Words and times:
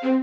Hallo 0.00 0.14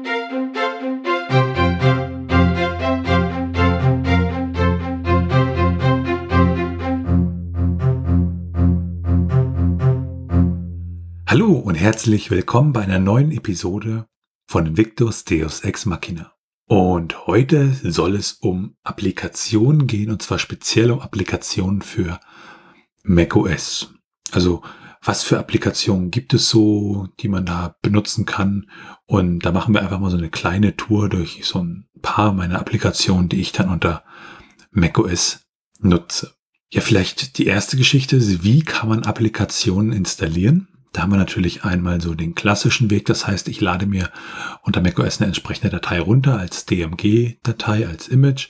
und 11.56 11.76
herzlich 11.76 12.32
willkommen 12.32 12.72
bei 12.72 12.84
einer 12.84 13.00
neuen 13.00 13.32
Episode 13.34 14.08
von 14.48 14.78
Victus 14.78 15.26
Deus 15.26 15.60
Ex 15.66 15.86
Machina. 15.86 16.32
Und 16.68 17.28
heute 17.28 17.74
soll 17.84 18.16
es 18.16 18.32
um 18.32 18.78
Applikationen 18.84 19.88
gehen 19.88 20.10
und 20.10 20.22
zwar 20.22 20.40
speziell 20.40 20.90
um 20.92 21.02
Applikationen 21.02 21.82
für 21.82 22.22
macOS. 23.04 23.94
Also 24.32 24.64
was 25.06 25.24
für 25.24 25.40
Applikationen 25.40 26.12
gibt 26.12 26.34
es 26.34 26.50
so, 26.50 27.08
die 27.20 27.28
man 27.28 27.46
da 27.46 27.76
benutzen 27.82 28.26
kann? 28.26 28.70
Und 29.06 29.46
da 29.46 29.52
machen 29.52 29.74
wir 29.74 29.82
einfach 29.82 30.00
mal 30.00 30.12
so 30.12 30.18
eine 30.18 30.30
kleine 30.30 30.76
Tour 30.76 31.10
durch 31.10 31.42
so 31.44 31.60
ein 31.60 31.88
paar 32.02 32.34
meiner 32.34 32.60
Applikationen, 32.60 33.30
die 33.30 33.40
ich 33.40 33.52
dann 33.52 33.70
unter 33.70 34.04
macOS 34.72 35.46
nutze. 35.80 36.34
Ja, 36.72 36.82
vielleicht 36.82 37.38
die 37.38 37.46
erste 37.46 37.78
Geschichte 37.78 38.16
ist, 38.16 38.44
wie 38.44 38.64
kann 38.64 38.90
man 38.90 39.04
Applikationen 39.04 39.94
installieren? 39.94 40.68
Da 40.92 41.02
haben 41.02 41.12
wir 41.12 41.18
natürlich 41.18 41.64
einmal 41.64 42.02
so 42.02 42.16
den 42.16 42.36
klassischen 42.36 42.90
Weg. 42.90 43.06
Das 43.06 43.28
heißt, 43.28 43.48
ich 43.48 43.62
lade 43.62 43.86
mir 43.86 44.10
unter 44.64 44.82
macOS 44.82 45.20
eine 45.20 45.28
entsprechende 45.28 45.70
Datei 45.70 46.00
runter 46.00 46.40
als 46.40 46.66
DMG-Datei, 46.66 47.88
als 47.88 48.08
Image 48.08 48.50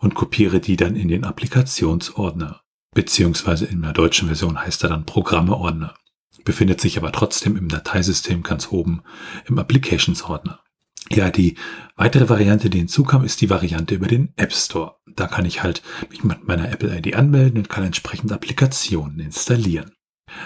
und 0.00 0.14
kopiere 0.14 0.58
die 0.58 0.76
dann 0.76 0.96
in 0.96 1.08
den 1.08 1.24
Applikationsordner. 1.24 2.62
Beziehungsweise 2.94 3.66
in 3.66 3.82
der 3.82 3.92
deutschen 3.92 4.28
Version 4.28 4.60
heißt 4.60 4.82
er 4.82 4.90
dann 4.90 5.06
Programmeordner. 5.06 5.94
Befindet 6.44 6.80
sich 6.80 6.98
aber 6.98 7.12
trotzdem 7.12 7.56
im 7.56 7.68
Dateisystem 7.68 8.42
ganz 8.42 8.72
oben 8.72 9.02
im 9.46 9.58
Applications-Ordner. 9.58 10.60
Ja, 11.10 11.30
die 11.30 11.56
weitere 11.96 12.28
Variante, 12.28 12.70
die 12.70 12.78
hinzukam, 12.78 13.24
ist 13.24 13.40
die 13.40 13.50
Variante 13.50 13.94
über 13.94 14.06
den 14.06 14.32
App 14.36 14.52
Store. 14.52 14.96
Da 15.06 15.26
kann 15.26 15.44
ich 15.44 15.62
halt 15.62 15.82
mich 16.10 16.24
mit 16.24 16.46
meiner 16.46 16.70
Apple 16.70 16.96
ID 16.96 17.16
anmelden 17.16 17.58
und 17.58 17.68
kann 17.68 17.84
entsprechend 17.84 18.32
Applikationen 18.32 19.20
installieren. 19.20 19.92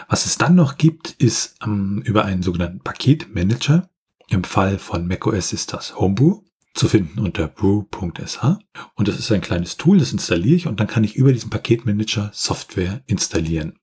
Was 0.08 0.26
es 0.26 0.38
dann 0.38 0.54
noch 0.54 0.76
gibt, 0.76 1.10
ist 1.10 1.56
ähm, 1.62 2.02
über 2.04 2.24
einen 2.24 2.42
sogenannten 2.42 2.80
Paketmanager. 2.80 3.88
Im 4.28 4.42
Fall 4.42 4.78
von 4.78 5.06
macOS 5.06 5.52
ist 5.52 5.72
das 5.72 5.96
Homebrew 5.96 6.42
zu 6.74 6.88
finden 6.88 7.20
unter 7.20 7.48
brew.sh. 7.48 8.58
Und 8.94 9.08
das 9.08 9.18
ist 9.18 9.32
ein 9.32 9.40
kleines 9.40 9.76
Tool, 9.76 9.98
das 9.98 10.12
installiere 10.12 10.56
ich 10.56 10.66
und 10.66 10.80
dann 10.80 10.86
kann 10.86 11.04
ich 11.04 11.16
über 11.16 11.32
diesen 11.32 11.50
Paketmanager 11.50 12.30
Software 12.34 13.02
installieren. 13.06 13.78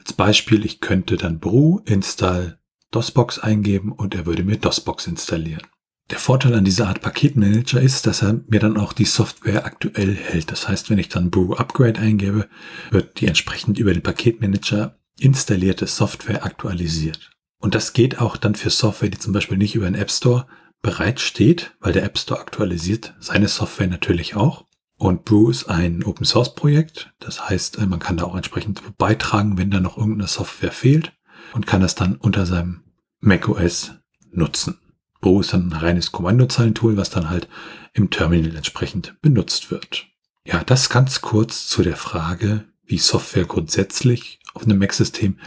Als 0.00 0.14
Beispiel, 0.14 0.64
ich 0.64 0.80
könnte 0.80 1.18
dann 1.18 1.40
brew 1.40 1.80
install 1.84 2.58
DOSBox 2.90 3.38
eingeben 3.38 3.92
und 3.92 4.14
er 4.14 4.26
würde 4.26 4.42
mir 4.42 4.56
DOSBox 4.56 5.06
installieren. 5.06 5.62
Der 6.08 6.18
Vorteil 6.18 6.54
an 6.54 6.64
dieser 6.64 6.88
Art 6.88 7.02
Paketmanager 7.02 7.80
ist, 7.80 8.06
dass 8.06 8.22
er 8.22 8.40
mir 8.48 8.58
dann 8.58 8.78
auch 8.78 8.92
die 8.92 9.04
Software 9.04 9.64
aktuell 9.64 10.16
hält. 10.16 10.50
Das 10.50 10.66
heißt, 10.66 10.90
wenn 10.90 10.98
ich 10.98 11.08
dann 11.08 11.30
Brew 11.30 11.54
Upgrade 11.54 12.00
eingebe, 12.00 12.48
wird 12.90 13.20
die 13.20 13.26
entsprechend 13.26 13.78
über 13.78 13.92
den 13.92 14.02
Paketmanager 14.02 14.98
installierte 15.18 15.86
Software 15.86 16.44
aktualisiert. 16.44 17.30
Und 17.58 17.74
das 17.74 17.92
geht 17.92 18.18
auch 18.18 18.36
dann 18.38 18.54
für 18.54 18.70
Software, 18.70 19.10
die 19.10 19.18
zum 19.18 19.34
Beispiel 19.34 19.58
nicht 19.58 19.74
über 19.74 19.84
den 19.84 19.94
App 19.94 20.10
Store 20.10 20.46
bereitsteht, 20.82 21.76
weil 21.78 21.92
der 21.92 22.04
App 22.04 22.18
Store 22.18 22.40
aktualisiert 22.40 23.14
seine 23.20 23.48
Software 23.48 23.86
natürlich 23.86 24.34
auch. 24.34 24.64
Und 25.00 25.24
Brew 25.24 25.48
ist 25.48 25.64
ein 25.64 26.04
Open 26.04 26.26
Source 26.26 26.54
Projekt. 26.54 27.14
Das 27.20 27.48
heißt, 27.48 27.78
äh, 27.78 27.86
man 27.86 28.00
kann 28.00 28.18
da 28.18 28.24
auch 28.24 28.36
entsprechend 28.36 28.98
beitragen, 28.98 29.56
wenn 29.56 29.70
da 29.70 29.80
noch 29.80 29.96
irgendeine 29.96 30.28
Software 30.28 30.72
fehlt 30.72 31.14
und 31.54 31.66
kann 31.66 31.80
das 31.80 31.94
dann 31.94 32.16
unter 32.16 32.44
seinem 32.44 32.82
macOS 33.18 33.92
nutzen. 34.30 34.78
Brew 35.22 35.40
ist 35.40 35.54
dann 35.54 35.70
ein 35.70 35.72
reines 35.72 36.12
Kommandozeilentool, 36.12 36.98
was 36.98 37.08
dann 37.08 37.30
halt 37.30 37.48
im 37.94 38.10
Terminal 38.10 38.54
entsprechend 38.54 39.16
benutzt 39.22 39.70
wird. 39.70 40.06
Ja, 40.44 40.62
das 40.64 40.90
ganz 40.90 41.22
kurz 41.22 41.66
zu 41.66 41.82
der 41.82 41.96
Frage, 41.96 42.66
wie 42.84 42.98
Software 42.98 43.46
grundsätzlich 43.46 44.38
auf 44.52 44.64
einem 44.64 44.78
Mac-System 44.78 45.38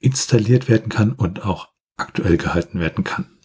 installiert 0.00 0.68
werden 0.68 0.90
kann 0.90 1.12
und 1.12 1.44
auch 1.46 1.68
aktuell 1.96 2.36
gehalten 2.36 2.78
werden 2.78 3.04
kann. 3.04 3.38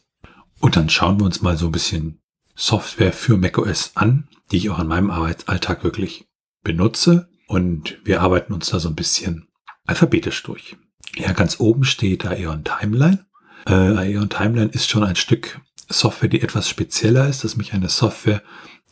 Und 0.60 0.76
dann 0.76 0.90
schauen 0.90 1.22
wir 1.22 1.26
uns 1.26 1.42
mal 1.42 1.56
so 1.56 1.68
ein 1.68 1.72
bisschen 1.72 2.20
Software 2.54 3.14
für 3.14 3.38
macOS 3.38 3.94
an, 3.96 4.28
die 4.54 4.58
ich 4.58 4.70
auch 4.70 4.80
in 4.80 4.88
meinem 4.88 5.10
Arbeitsalltag 5.10 5.84
wirklich 5.84 6.28
benutze. 6.64 7.28
Und 7.48 7.98
wir 8.06 8.22
arbeiten 8.22 8.54
uns 8.54 8.70
da 8.70 8.80
so 8.80 8.88
ein 8.88 8.96
bisschen 8.96 9.48
alphabetisch 9.86 10.44
durch. 10.44 10.78
Ja, 11.16 11.34
ganz 11.34 11.60
oben 11.60 11.84
steht 11.84 12.26
Aeon 12.26 12.64
Timeline. 12.64 13.26
Äh, 13.66 13.74
Aeon 13.74 14.30
Timeline 14.30 14.70
ist 14.70 14.90
schon 14.90 15.04
ein 15.04 15.16
Stück 15.16 15.60
Software, 15.90 16.30
die 16.30 16.42
etwas 16.42 16.70
spezieller 16.70 17.28
ist. 17.28 17.44
Das 17.44 17.52
ist 17.52 17.58
nämlich 17.58 17.74
eine 17.74 17.90
Software, 17.90 18.44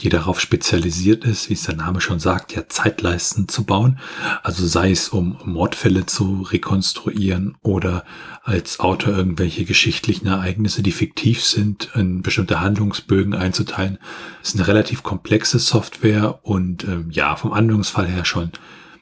die 0.02 0.10
darauf 0.10 0.40
spezialisiert 0.40 1.24
ist, 1.24 1.50
wie 1.50 1.54
es 1.54 1.64
der 1.64 1.76
Name 1.76 2.02
schon 2.02 2.20
sagt, 2.20 2.54
ja 2.54 2.68
Zeitleisten 2.68 3.48
zu 3.48 3.64
bauen. 3.64 4.00
Also 4.44 4.66
sei 4.66 4.92
es 4.92 5.10
um 5.10 5.38
Mordfälle 5.46 6.06
zu 6.06 6.42
rekonstruieren 6.42 7.58
oder 7.62 8.04
als 8.44 8.80
Autor 8.80 9.16
irgendwelche 9.16 9.66
geschichtlichen 9.66 10.28
Ereignisse, 10.28 10.82
die 10.82 10.92
fiktiv 10.92 11.44
sind, 11.44 11.90
in 11.96 12.22
bestimmte 12.22 12.62
Handlungsbögen 12.62 13.36
einzuteilen. 13.36 14.00
Das 14.40 14.50
ist 14.50 14.56
eine 14.56 14.68
relativ 14.68 15.04
komplexe 15.04 15.60
Software 15.60 16.40
und 16.44 16.84
ähm, 16.86 17.10
ja, 17.12 17.36
vom 17.36 17.54
Anwendungsfall 17.54 18.08
her 18.08 18.26
schon 18.26 18.52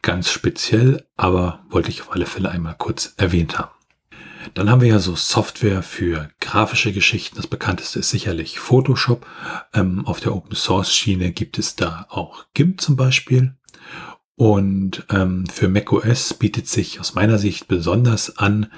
ganz 0.01 0.29
speziell, 0.29 1.05
aber 1.17 1.63
wollte 1.69 1.89
ich 1.89 2.01
auf 2.01 2.11
alle 2.11 2.25
Fälle 2.25 2.49
einmal 2.49 2.75
kurz 2.77 3.13
erwähnt 3.17 3.57
haben. 3.57 3.78
Dann 4.53 4.69
haben 4.69 4.81
wir 4.81 4.87
ja 4.87 4.99
so 4.99 5.15
Software 5.15 5.83
für 5.83 6.29
grafische 6.39 6.91
Geschichten. 6.91 7.35
Das 7.35 7.47
bekannteste 7.47 7.99
ist 7.99 8.09
sicherlich 8.09 8.59
Photoshop. 8.59 9.25
Ähm, 9.73 10.05
auf 10.05 10.19
der 10.19 10.35
Open 10.35 10.55
Source 10.55 10.93
Schiene 10.93 11.31
gibt 11.31 11.59
es 11.59 11.75
da 11.75 12.05
auch 12.09 12.45
GIMP 12.53 12.81
zum 12.81 12.95
Beispiel. 12.95 13.55
Und 14.35 15.05
ähm, 15.09 15.45
für 15.47 15.67
macOS 15.67 16.33
bietet 16.33 16.67
sich 16.67 16.99
aus 16.99 17.13
meiner 17.13 17.37
Sicht 17.37 17.67
besonders 17.67 18.37
an, 18.37 18.71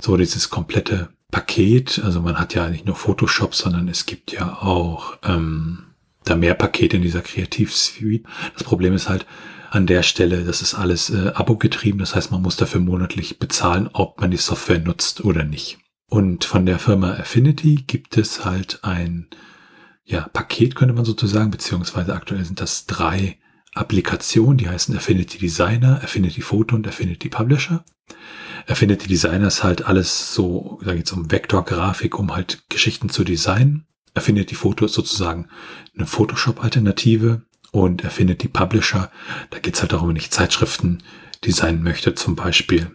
so 0.00 0.16
dieses 0.16 0.48
komplette 0.48 1.08
Paket. 1.30 2.00
Also 2.04 2.20
man 2.20 2.38
hat 2.38 2.54
ja 2.54 2.68
nicht 2.68 2.86
nur 2.86 2.94
Photoshop, 2.94 3.54
sondern 3.54 3.88
es 3.88 4.06
gibt 4.06 4.32
ja 4.32 4.58
auch 4.60 5.18
ähm, 5.24 5.86
da 6.24 6.36
mehr 6.36 6.54
Pakete 6.54 6.96
in 6.96 7.02
dieser 7.02 7.22
Kreativsuite. 7.22 8.28
Das 8.54 8.62
Problem 8.62 8.94
ist 8.94 9.08
halt, 9.08 9.26
an 9.70 9.86
der 9.86 10.02
Stelle, 10.02 10.44
das 10.44 10.62
ist 10.62 10.74
alles 10.74 11.10
äh, 11.10 11.32
Abo-getrieben, 11.34 11.98
das 11.98 12.14
heißt, 12.14 12.30
man 12.30 12.42
muss 12.42 12.56
dafür 12.56 12.80
monatlich 12.80 13.38
bezahlen, 13.38 13.88
ob 13.92 14.20
man 14.20 14.30
die 14.30 14.36
Software 14.36 14.78
nutzt 14.78 15.24
oder 15.24 15.44
nicht. 15.44 15.78
Und 16.06 16.44
von 16.44 16.64
der 16.64 16.78
Firma 16.78 17.12
Affinity 17.12 17.84
gibt 17.86 18.16
es 18.16 18.44
halt 18.44 18.80
ein 18.82 19.28
ja, 20.04 20.26
Paket, 20.32 20.74
könnte 20.74 20.94
man 20.94 21.04
sozusagen, 21.04 21.50
beziehungsweise 21.50 22.14
aktuell 22.14 22.44
sind 22.44 22.60
das 22.60 22.86
drei 22.86 23.38
Applikationen, 23.74 24.56
die 24.56 24.68
heißen 24.68 24.96
Affinity 24.96 25.38
Designer, 25.38 26.00
Affinity 26.02 26.40
Photo 26.40 26.76
und 26.76 26.88
Affinity 26.88 27.28
Publisher. 27.28 27.84
Affinity 28.66 29.06
Designer 29.06 29.48
ist 29.48 29.62
halt 29.62 29.84
alles 29.86 30.34
so, 30.34 30.80
da 30.82 30.94
geht 30.94 31.06
es 31.06 31.12
um 31.12 31.30
Vektorgrafik, 31.30 32.18
um 32.18 32.34
halt 32.34 32.64
Geschichten 32.70 33.10
zu 33.10 33.22
designen. 33.22 33.86
Affinity 34.14 34.54
Photo 34.54 34.86
ist 34.86 34.94
sozusagen 34.94 35.48
eine 35.94 36.06
Photoshop-Alternative 36.06 37.42
und 37.72 38.04
er 38.04 38.10
findet 38.10 38.42
die 38.42 38.48
Publisher. 38.48 39.10
Da 39.50 39.58
geht 39.58 39.74
es 39.74 39.80
halt 39.80 39.92
darum, 39.92 40.08
wenn 40.08 40.16
ich 40.16 40.30
Zeitschriften 40.30 41.02
designen 41.44 41.82
möchte 41.82 42.14
zum 42.14 42.36
Beispiel. 42.36 42.90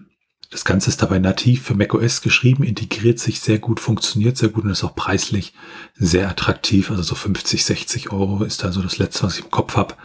Das 0.53 0.65
Ganze 0.65 0.91
ist 0.91 1.01
dabei 1.01 1.17
nativ 1.17 1.63
für 1.63 1.73
macOS 1.73 2.21
geschrieben, 2.21 2.63
integriert 2.63 3.17
sich 3.17 3.39
sehr 3.39 3.57
gut, 3.57 3.79
funktioniert 3.79 4.37
sehr 4.37 4.49
gut 4.49 4.65
und 4.65 4.69
ist 4.69 4.83
auch 4.83 4.95
preislich 4.95 5.53
sehr 5.95 6.29
attraktiv. 6.29 6.91
Also 6.91 7.01
so 7.01 7.15
50, 7.15 7.65
60 7.65 8.11
Euro 8.11 8.43
ist 8.43 8.63
da 8.63 8.71
so 8.71 8.83
das 8.83 8.99
letzte, 8.99 9.23
was 9.23 9.39
ich 9.39 9.45
im 9.45 9.51
Kopf 9.51 9.75
habe, 9.75 9.95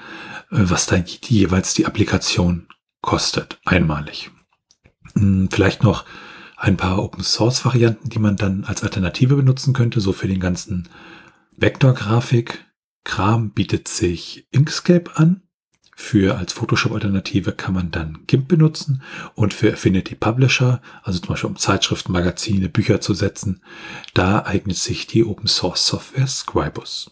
äh, 0.51 0.57
was 0.65 0.87
da 0.87 0.97
jeweils 0.97 1.75
die 1.75 1.85
Applikation 1.85 2.67
kostet, 3.03 3.61
einmalig. 3.67 4.31
Hm, 5.15 5.51
vielleicht 5.53 5.83
noch 5.83 6.07
ein 6.57 6.79
paar 6.79 6.99
Open 7.03 7.23
Source 7.23 7.67
Varianten, 7.67 8.09
die 8.09 8.19
man 8.19 8.37
dann 8.37 8.65
als 8.65 8.83
Alternative 8.83 9.37
benutzen 9.37 9.75
könnte, 9.75 10.01
so 10.01 10.15
für 10.15 10.29
den 10.29 10.41
ganzen 10.41 10.89
Vektorgrafik 11.59 12.65
Kram 13.09 13.51
bietet 13.51 13.89
sich 13.89 14.47
Inkscape 14.53 15.17
an. 15.17 15.43
Für 15.97 16.37
als 16.37 16.53
Photoshop-Alternative 16.53 17.53
kann 17.53 17.75
man 17.75 17.91
dann 17.91 18.19
GIMP 18.29 18.47
benutzen 18.47 19.03
und 19.35 19.53
für 19.53 19.73
Affinity 19.73 20.15
Publisher, 20.15 20.81
also 21.03 21.19
zum 21.19 21.31
Beispiel 21.31 21.51
um 21.51 21.57
Zeitschriften, 21.57 22.13
Magazine, 22.13 22.69
Bücher 22.69 23.01
zu 23.01 23.15
setzen, 23.15 23.65
da 24.15 24.45
eignet 24.45 24.77
sich 24.77 25.09
die 25.09 25.25
Open 25.25 25.49
Source 25.49 25.85
Software 25.87 26.29
Scribus. 26.29 27.11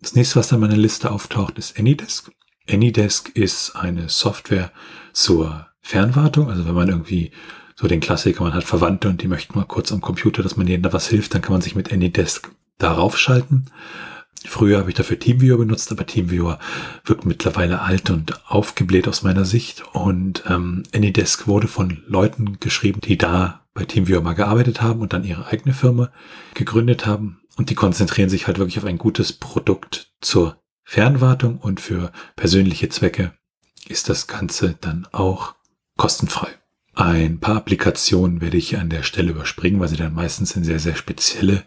Das 0.00 0.14
nächste, 0.14 0.36
was 0.36 0.50
in 0.52 0.60
meiner 0.60 0.76
Liste 0.76 1.10
auftaucht, 1.10 1.58
ist 1.58 1.78
AnyDesk. 1.78 2.30
AnyDesk 2.70 3.30
ist 3.30 3.76
eine 3.76 4.08
Software 4.08 4.72
zur 5.12 5.66
Fernwartung, 5.80 6.48
also 6.48 6.64
wenn 6.64 6.74
man 6.74 6.88
irgendwie 6.88 7.32
so 7.74 7.88
den 7.88 8.00
Klassiker, 8.00 8.44
man 8.44 8.54
hat 8.54 8.64
Verwandte 8.64 9.08
und 9.08 9.20
die 9.20 9.28
möchten 9.28 9.58
mal 9.58 9.66
kurz 9.66 9.92
am 9.92 10.00
Computer, 10.00 10.42
dass 10.42 10.56
man 10.56 10.66
denen 10.66 10.84
da 10.84 10.92
was 10.92 11.08
hilft, 11.08 11.34
dann 11.34 11.42
kann 11.42 11.52
man 11.52 11.62
sich 11.62 11.74
mit 11.74 11.92
AnyDesk 11.92 12.50
darauf 12.78 13.18
schalten. 13.18 13.66
Früher 14.46 14.78
habe 14.78 14.90
ich 14.90 14.96
dafür 14.96 15.18
Teamviewer 15.18 15.58
benutzt, 15.58 15.90
aber 15.92 16.06
Teamviewer 16.06 16.58
wirkt 17.04 17.24
mittlerweile 17.24 17.80
alt 17.80 18.10
und 18.10 18.50
aufgebläht 18.50 19.08
aus 19.08 19.22
meiner 19.22 19.44
Sicht. 19.44 19.82
Und 19.92 20.44
ähm, 20.48 20.82
AnyDesk 20.94 21.46
wurde 21.46 21.68
von 21.68 22.02
Leuten 22.06 22.58
geschrieben, 22.60 23.00
die 23.00 23.18
da 23.18 23.66
bei 23.74 23.84
Teamviewer 23.84 24.20
mal 24.20 24.34
gearbeitet 24.34 24.82
haben 24.82 25.00
und 25.00 25.12
dann 25.12 25.24
ihre 25.24 25.46
eigene 25.46 25.74
Firma 25.74 26.10
gegründet 26.54 27.06
haben. 27.06 27.40
und 27.56 27.68
die 27.68 27.74
konzentrieren 27.74 28.30
sich 28.30 28.46
halt 28.46 28.58
wirklich 28.58 28.78
auf 28.78 28.84
ein 28.84 28.98
gutes 28.98 29.32
Produkt 29.34 30.12
zur 30.20 30.56
Fernwartung 30.84 31.58
und 31.58 31.80
für 31.80 32.12
persönliche 32.36 32.88
Zwecke 32.88 33.32
ist 33.88 34.08
das 34.08 34.26
Ganze 34.26 34.76
dann 34.80 35.06
auch 35.12 35.54
kostenfrei. 35.96 36.48
Ein 36.94 37.40
paar 37.40 37.56
Applikationen 37.56 38.40
werde 38.40 38.56
ich 38.56 38.76
an 38.76 38.90
der 38.90 39.02
Stelle 39.02 39.30
überspringen, 39.30 39.80
weil 39.80 39.88
sie 39.88 39.96
dann 39.96 40.14
meistens 40.14 40.54
in 40.56 40.64
sehr, 40.64 40.78
sehr 40.78 40.96
spezielle 40.96 41.64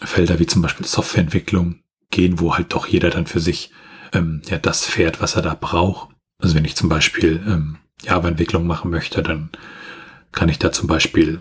Felder 0.00 0.38
wie 0.38 0.46
zum 0.46 0.62
Beispiel 0.62 0.86
Softwareentwicklung 0.86 1.83
gehen, 2.14 2.38
wo 2.38 2.54
halt 2.54 2.72
doch 2.72 2.86
jeder 2.86 3.10
dann 3.10 3.26
für 3.26 3.40
sich 3.40 3.70
ähm, 4.12 4.40
ja 4.48 4.56
das 4.56 4.86
fährt, 4.86 5.20
was 5.20 5.34
er 5.34 5.42
da 5.42 5.54
braucht. 5.54 6.14
Also 6.40 6.54
wenn 6.54 6.64
ich 6.64 6.76
zum 6.76 6.88
Beispiel 6.88 7.42
ähm, 7.46 7.76
Java-Entwicklung 8.02 8.66
machen 8.66 8.90
möchte, 8.90 9.22
dann 9.22 9.50
kann 10.32 10.48
ich 10.48 10.58
da 10.58 10.72
zum 10.72 10.86
Beispiel 10.86 11.40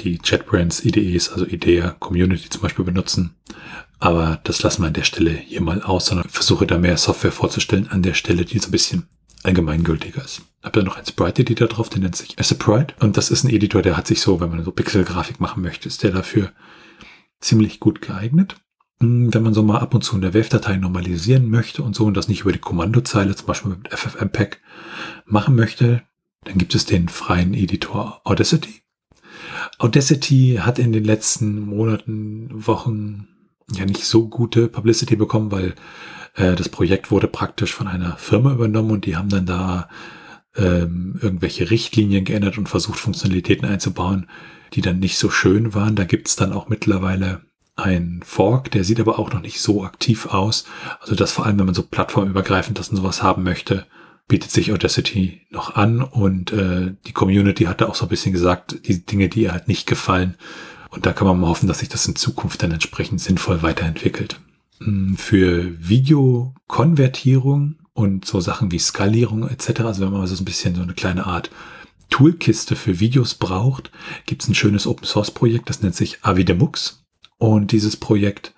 die 0.00 0.18
JetBrains 0.22 0.84
IDEs, 0.84 1.30
also 1.30 1.46
IDEA 1.46 1.90
Community 1.98 2.48
zum 2.48 2.62
Beispiel 2.62 2.84
benutzen. 2.84 3.34
Aber 3.98 4.40
das 4.44 4.62
lassen 4.62 4.82
wir 4.82 4.88
an 4.88 4.94
der 4.94 5.04
Stelle 5.04 5.30
hier 5.30 5.60
mal 5.60 5.82
aus, 5.82 6.06
sondern 6.06 6.28
versuche 6.28 6.66
da 6.66 6.78
mehr 6.78 6.96
Software 6.96 7.32
vorzustellen 7.32 7.88
an 7.88 8.02
der 8.02 8.14
Stelle, 8.14 8.44
die 8.44 8.58
so 8.58 8.68
ein 8.68 8.72
bisschen 8.72 9.08
allgemeingültiger 9.42 10.24
ist. 10.24 10.42
Hab 10.62 10.72
da 10.72 10.82
noch 10.82 10.96
ein 10.96 11.06
Sprite-Editor 11.06 11.68
drauf, 11.68 11.88
der 11.88 12.00
nennt 12.00 12.16
sich 12.16 12.36
Sprite. 12.40 12.94
Und 13.00 13.16
das 13.16 13.30
ist 13.30 13.44
ein 13.44 13.50
Editor, 13.50 13.82
der 13.82 13.96
hat 13.96 14.06
sich 14.06 14.20
so, 14.20 14.40
wenn 14.40 14.50
man 14.50 14.64
so 14.64 14.72
Pixel-Grafik 14.72 15.40
machen 15.40 15.62
möchte, 15.62 15.88
ist 15.88 16.02
der 16.02 16.10
dafür 16.10 16.52
ziemlich 17.40 17.80
gut 17.80 18.00
geeignet. 18.00 18.56
Hm, 19.00 19.32
wenn 19.34 19.42
man 19.42 19.54
so 19.54 19.62
mal 19.62 19.78
ab 19.78 19.94
und 19.94 20.02
zu 20.02 20.16
eine 20.16 20.34
Wave-Datei 20.34 20.76
normalisieren 20.76 21.50
möchte 21.50 21.82
und 21.82 21.94
so 21.94 22.06
und 22.06 22.16
das 22.16 22.28
nicht 22.28 22.42
über 22.42 22.52
die 22.52 22.58
Kommandozeile, 22.58 23.34
zum 23.34 23.46
Beispiel 23.46 23.72
mit 23.72 23.92
FFmpeg, 23.92 24.60
machen 25.26 25.54
möchte, 25.54 26.02
dann 26.44 26.58
gibt 26.58 26.74
es 26.74 26.86
den 26.86 27.08
freien 27.08 27.54
Editor 27.54 28.20
Audacity. 28.24 28.82
Audacity 29.78 30.60
hat 30.60 30.78
in 30.78 30.92
den 30.92 31.04
letzten 31.04 31.60
Monaten, 31.60 32.48
Wochen 32.66 33.28
ja 33.72 33.84
nicht 33.84 34.04
so 34.04 34.28
gute 34.28 34.68
Publicity 34.68 35.16
bekommen, 35.16 35.50
weil 35.50 35.74
äh, 36.34 36.54
das 36.54 36.68
Projekt 36.68 37.10
wurde 37.10 37.26
praktisch 37.26 37.74
von 37.74 37.88
einer 37.88 38.16
Firma 38.16 38.52
übernommen 38.52 38.92
und 38.92 39.06
die 39.06 39.16
haben 39.16 39.28
dann 39.28 39.44
da 39.44 39.88
ähm, 40.56 41.18
irgendwelche 41.20 41.70
Richtlinien 41.70 42.24
geändert 42.24 42.58
und 42.58 42.68
versucht, 42.68 42.98
Funktionalitäten 42.98 43.68
einzubauen, 43.68 44.28
die 44.72 44.80
dann 44.80 45.00
nicht 45.00 45.18
so 45.18 45.30
schön 45.30 45.74
waren. 45.74 45.96
Da 45.96 46.04
gibt's 46.04 46.36
dann 46.36 46.52
auch 46.52 46.68
mittlerweile 46.68 47.42
ein 47.76 48.20
Fork, 48.24 48.70
der 48.70 48.84
sieht 48.84 49.00
aber 49.00 49.18
auch 49.18 49.32
noch 49.32 49.42
nicht 49.42 49.60
so 49.60 49.84
aktiv 49.84 50.26
aus. 50.26 50.64
Also 51.00 51.14
das 51.14 51.32
vor 51.32 51.46
allem, 51.46 51.58
wenn 51.58 51.66
man 51.66 51.74
so 51.74 51.82
plattformübergreifend 51.82 52.78
das 52.78 52.88
und 52.88 52.96
sowas 52.96 53.22
haben 53.22 53.42
möchte, 53.42 53.86
bietet 54.28 54.50
sich 54.50 54.72
Audacity 54.72 55.42
noch 55.50 55.76
an 55.76 56.02
und 56.02 56.52
äh, 56.52 56.94
die 57.06 57.12
Community 57.12 57.64
hat 57.64 57.80
da 57.80 57.86
auch 57.86 57.94
so 57.94 58.06
ein 58.06 58.08
bisschen 58.08 58.32
gesagt, 58.32 58.88
die 58.88 59.04
Dinge, 59.04 59.28
die 59.28 59.42
ihr 59.42 59.52
halt 59.52 59.68
nicht 59.68 59.86
gefallen. 59.86 60.36
Und 60.90 61.06
da 61.06 61.12
kann 61.12 61.26
man 61.26 61.38
mal 61.38 61.48
hoffen, 61.48 61.68
dass 61.68 61.80
sich 61.80 61.88
das 61.88 62.06
in 62.06 62.16
Zukunft 62.16 62.62
dann 62.62 62.72
entsprechend 62.72 63.20
sinnvoll 63.20 63.62
weiterentwickelt. 63.62 64.40
Hm, 64.78 65.16
für 65.16 65.74
Videokonvertierung 65.78 67.76
und 67.92 68.24
so 68.24 68.40
Sachen 68.40 68.72
wie 68.72 68.78
Skalierung 68.78 69.48
etc., 69.48 69.80
also 69.82 70.02
wenn 70.02 70.12
man 70.12 70.26
so 70.26 70.42
ein 70.42 70.44
bisschen 70.44 70.74
so 70.74 70.82
eine 70.82 70.94
kleine 70.94 71.26
Art 71.26 71.50
Toolkiste 72.10 72.76
für 72.76 73.00
Videos 73.00 73.34
braucht, 73.34 73.90
gibt 74.26 74.42
es 74.42 74.48
ein 74.48 74.54
schönes 74.54 74.86
Open 74.86 75.04
Source 75.04 75.30
Projekt, 75.30 75.68
das 75.68 75.82
nennt 75.82 75.94
sich 75.94 76.18
Avidemux. 76.22 77.05
Und 77.38 77.72
dieses 77.72 77.96
Projekt 77.96 78.54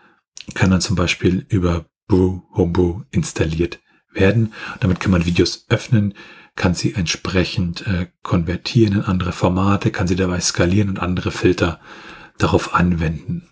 kann 0.54 0.70
dann 0.70 0.80
zum 0.80 0.96
Beispiel 0.96 1.44
über 1.48 1.86
Brew 2.06 2.40
Homebrew 2.54 3.02
installiert 3.10 3.80
werden. 4.12 4.52
Damit 4.80 5.00
kann 5.00 5.12
man 5.12 5.26
Videos 5.26 5.66
öffnen, 5.68 6.14
kann 6.56 6.74
sie 6.74 6.94
entsprechend 6.94 7.86
äh, 7.86 8.08
konvertieren 8.22 8.94
in 8.94 9.02
andere 9.02 9.32
Formate, 9.32 9.90
kann 9.90 10.08
sie 10.08 10.16
dabei 10.16 10.40
skalieren 10.40 10.88
und 10.88 10.98
andere 10.98 11.30
Filter 11.30 11.80
darauf 12.38 12.74
anwenden. 12.74 13.48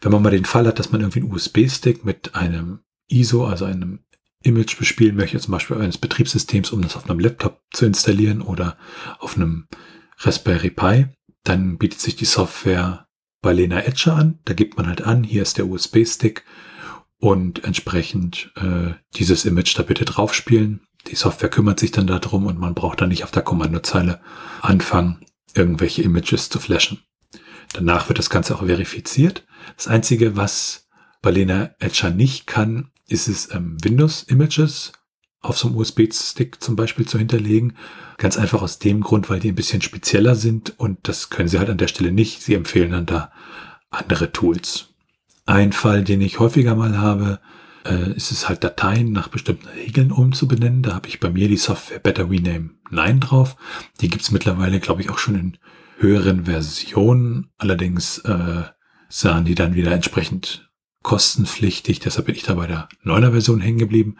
Wenn 0.00 0.12
man 0.12 0.22
mal 0.22 0.30
den 0.30 0.44
Fall 0.44 0.66
hat, 0.66 0.78
dass 0.78 0.92
man 0.92 1.00
irgendwie 1.00 1.20
einen 1.20 1.32
USB-Stick 1.32 2.04
mit 2.04 2.34
einem 2.34 2.80
ISO, 3.08 3.46
also 3.46 3.64
einem 3.64 4.00
Image 4.42 4.78
bespielen 4.78 5.16
möchte, 5.16 5.38
zum 5.38 5.52
Beispiel 5.52 5.78
eines 5.78 5.98
Betriebssystems, 5.98 6.70
um 6.72 6.82
das 6.82 6.96
auf 6.96 7.08
einem 7.08 7.20
Laptop 7.20 7.62
zu 7.72 7.86
installieren 7.86 8.42
oder 8.42 8.76
auf 9.18 9.36
einem 9.36 9.66
Raspberry 10.18 10.70
Pi, 10.70 11.06
dann 11.44 11.78
bietet 11.78 12.00
sich 12.00 12.16
die 12.16 12.24
Software 12.24 13.08
bei 13.42 13.52
Lena 13.52 13.84
Etcher 13.84 14.16
an. 14.16 14.38
Da 14.44 14.54
gibt 14.54 14.76
man 14.76 14.86
halt 14.86 15.02
an, 15.02 15.24
hier 15.24 15.42
ist 15.42 15.58
der 15.58 15.66
USB-Stick 15.66 16.44
und 17.18 17.64
entsprechend 17.64 18.52
äh, 18.56 18.94
dieses 19.14 19.44
Image 19.44 19.76
da 19.78 19.82
bitte 19.82 20.04
draufspielen. 20.04 20.80
Die 21.08 21.16
Software 21.16 21.50
kümmert 21.50 21.80
sich 21.80 21.90
dann 21.90 22.06
darum 22.06 22.46
und 22.46 22.58
man 22.58 22.74
braucht 22.74 23.00
dann 23.00 23.08
nicht 23.08 23.24
auf 23.24 23.32
der 23.32 23.42
Kommandozeile 23.42 24.20
anfangen, 24.60 25.24
irgendwelche 25.54 26.02
Images 26.02 26.48
zu 26.48 26.60
flashen. 26.60 27.00
Danach 27.72 28.08
wird 28.08 28.18
das 28.18 28.30
Ganze 28.30 28.54
auch 28.54 28.64
verifiziert. 28.64 29.44
Das 29.76 29.88
Einzige, 29.88 30.36
was 30.36 30.88
Balena 31.20 31.74
Etcher 31.78 32.10
nicht 32.10 32.46
kann, 32.46 32.90
ist 33.08 33.28
es, 33.28 33.52
ähm, 33.52 33.76
Windows-Images 33.82 34.92
auf 35.42 35.58
so 35.58 35.68
einem 35.68 35.76
USB-Stick 35.76 36.62
zum 36.62 36.76
Beispiel 36.76 37.06
zu 37.06 37.18
hinterlegen. 37.18 37.74
Ganz 38.16 38.38
einfach 38.38 38.62
aus 38.62 38.78
dem 38.78 39.00
Grund, 39.00 39.28
weil 39.28 39.40
die 39.40 39.50
ein 39.50 39.56
bisschen 39.56 39.82
spezieller 39.82 40.36
sind 40.36 40.78
und 40.78 40.98
das 41.02 41.30
können 41.30 41.48
sie 41.48 41.58
halt 41.58 41.68
an 41.68 41.78
der 41.78 41.88
Stelle 41.88 42.12
nicht. 42.12 42.42
Sie 42.42 42.54
empfehlen 42.54 42.92
dann 42.92 43.06
da 43.06 43.32
andere 43.90 44.32
Tools. 44.32 44.90
Ein 45.44 45.72
Fall, 45.72 46.04
den 46.04 46.20
ich 46.20 46.38
häufiger 46.38 46.76
mal 46.76 46.98
habe, 46.98 47.40
äh, 47.84 48.12
ist 48.12 48.30
es 48.30 48.48
halt 48.48 48.62
Dateien 48.62 49.10
nach 49.10 49.28
bestimmten 49.28 49.68
Regeln 49.68 50.12
umzubenennen. 50.12 50.82
Da 50.82 50.94
habe 50.94 51.08
ich 51.08 51.18
bei 51.18 51.30
mir 51.30 51.48
die 51.48 51.56
Software 51.56 51.98
Better 51.98 52.30
Rename 52.30 52.70
9 52.90 53.20
drauf. 53.20 53.56
Die 54.00 54.08
gibt 54.08 54.22
es 54.22 54.30
mittlerweile, 54.30 54.78
glaube 54.78 55.02
ich, 55.02 55.10
auch 55.10 55.18
schon 55.18 55.34
in 55.34 55.58
höheren 55.98 56.44
Versionen. 56.44 57.50
Allerdings 57.58 58.18
äh, 58.18 58.62
sahen 59.08 59.44
die 59.44 59.56
dann 59.56 59.74
wieder 59.74 59.90
entsprechend 59.90 60.71
kostenpflichtig. 61.02 62.00
Deshalb 62.00 62.26
bin 62.26 62.34
ich 62.34 62.42
da 62.42 62.54
bei 62.54 62.66
der 62.66 62.88
9er 63.04 63.32
Version 63.32 63.60
hängen 63.60 63.78
geblieben. 63.78 64.16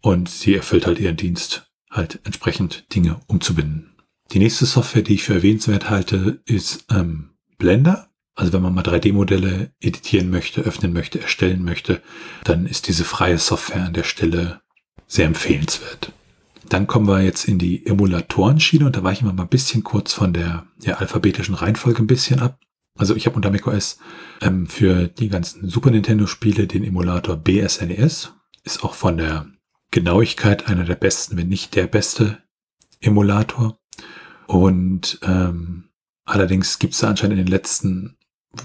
Und 0.00 0.28
sie 0.28 0.54
erfüllt 0.54 0.86
halt 0.86 0.98
ihren 0.98 1.16
Dienst, 1.16 1.70
halt 1.90 2.20
entsprechend 2.24 2.94
Dinge 2.94 3.20
umzubinden. 3.26 3.94
Die 4.32 4.38
nächste 4.38 4.66
Software, 4.66 5.02
die 5.02 5.14
ich 5.14 5.22
für 5.22 5.34
erwähnenswert 5.34 5.90
halte, 5.90 6.42
ist 6.44 6.86
ähm, 6.90 7.30
Blender. 7.58 8.10
Also 8.34 8.52
wenn 8.52 8.62
man 8.62 8.74
mal 8.74 8.82
3D-Modelle 8.82 9.72
editieren 9.80 10.28
möchte, 10.28 10.62
öffnen 10.62 10.92
möchte, 10.92 11.20
erstellen 11.20 11.64
möchte, 11.64 12.02
dann 12.42 12.66
ist 12.66 12.88
diese 12.88 13.04
freie 13.04 13.38
Software 13.38 13.84
an 13.84 13.92
der 13.92 14.02
Stelle 14.02 14.60
sehr 15.06 15.26
empfehlenswert. 15.26 16.12
Dann 16.68 16.86
kommen 16.86 17.06
wir 17.06 17.22
jetzt 17.22 17.46
in 17.46 17.58
die 17.58 17.86
Emulatoren-Schiene 17.86 18.86
und 18.86 18.96
da 18.96 19.04
weichen 19.04 19.28
wir 19.28 19.32
mal 19.32 19.44
ein 19.44 19.48
bisschen 19.48 19.84
kurz 19.84 20.12
von 20.12 20.32
der, 20.32 20.66
der 20.84 21.00
alphabetischen 21.00 21.54
Reihenfolge 21.54 22.02
ein 22.02 22.06
bisschen 22.06 22.40
ab. 22.40 22.58
Also 22.96 23.16
ich 23.16 23.26
habe 23.26 23.36
unter 23.36 23.50
macOS 23.50 23.98
ähm, 24.40 24.66
für 24.66 25.08
die 25.08 25.28
ganzen 25.28 25.68
Super 25.68 25.90
Nintendo-Spiele 25.90 26.66
den 26.66 26.84
Emulator 26.84 27.36
BSNES. 27.36 28.32
E 28.32 28.38
ist 28.64 28.84
auch 28.84 28.94
von 28.94 29.16
der 29.18 29.46
Genauigkeit 29.90 30.68
einer 30.68 30.84
der 30.84 30.94
besten, 30.94 31.36
wenn 31.36 31.48
nicht 31.48 31.74
der 31.74 31.86
beste 31.86 32.42
Emulator. 33.00 33.78
Und 34.46 35.18
ähm, 35.22 35.90
allerdings 36.24 36.78
gibt 36.78 36.94
es 36.94 37.00
da 37.00 37.08
anscheinend 37.08 37.38
in 37.38 37.44
den 37.44 37.50
letzten 37.50 38.16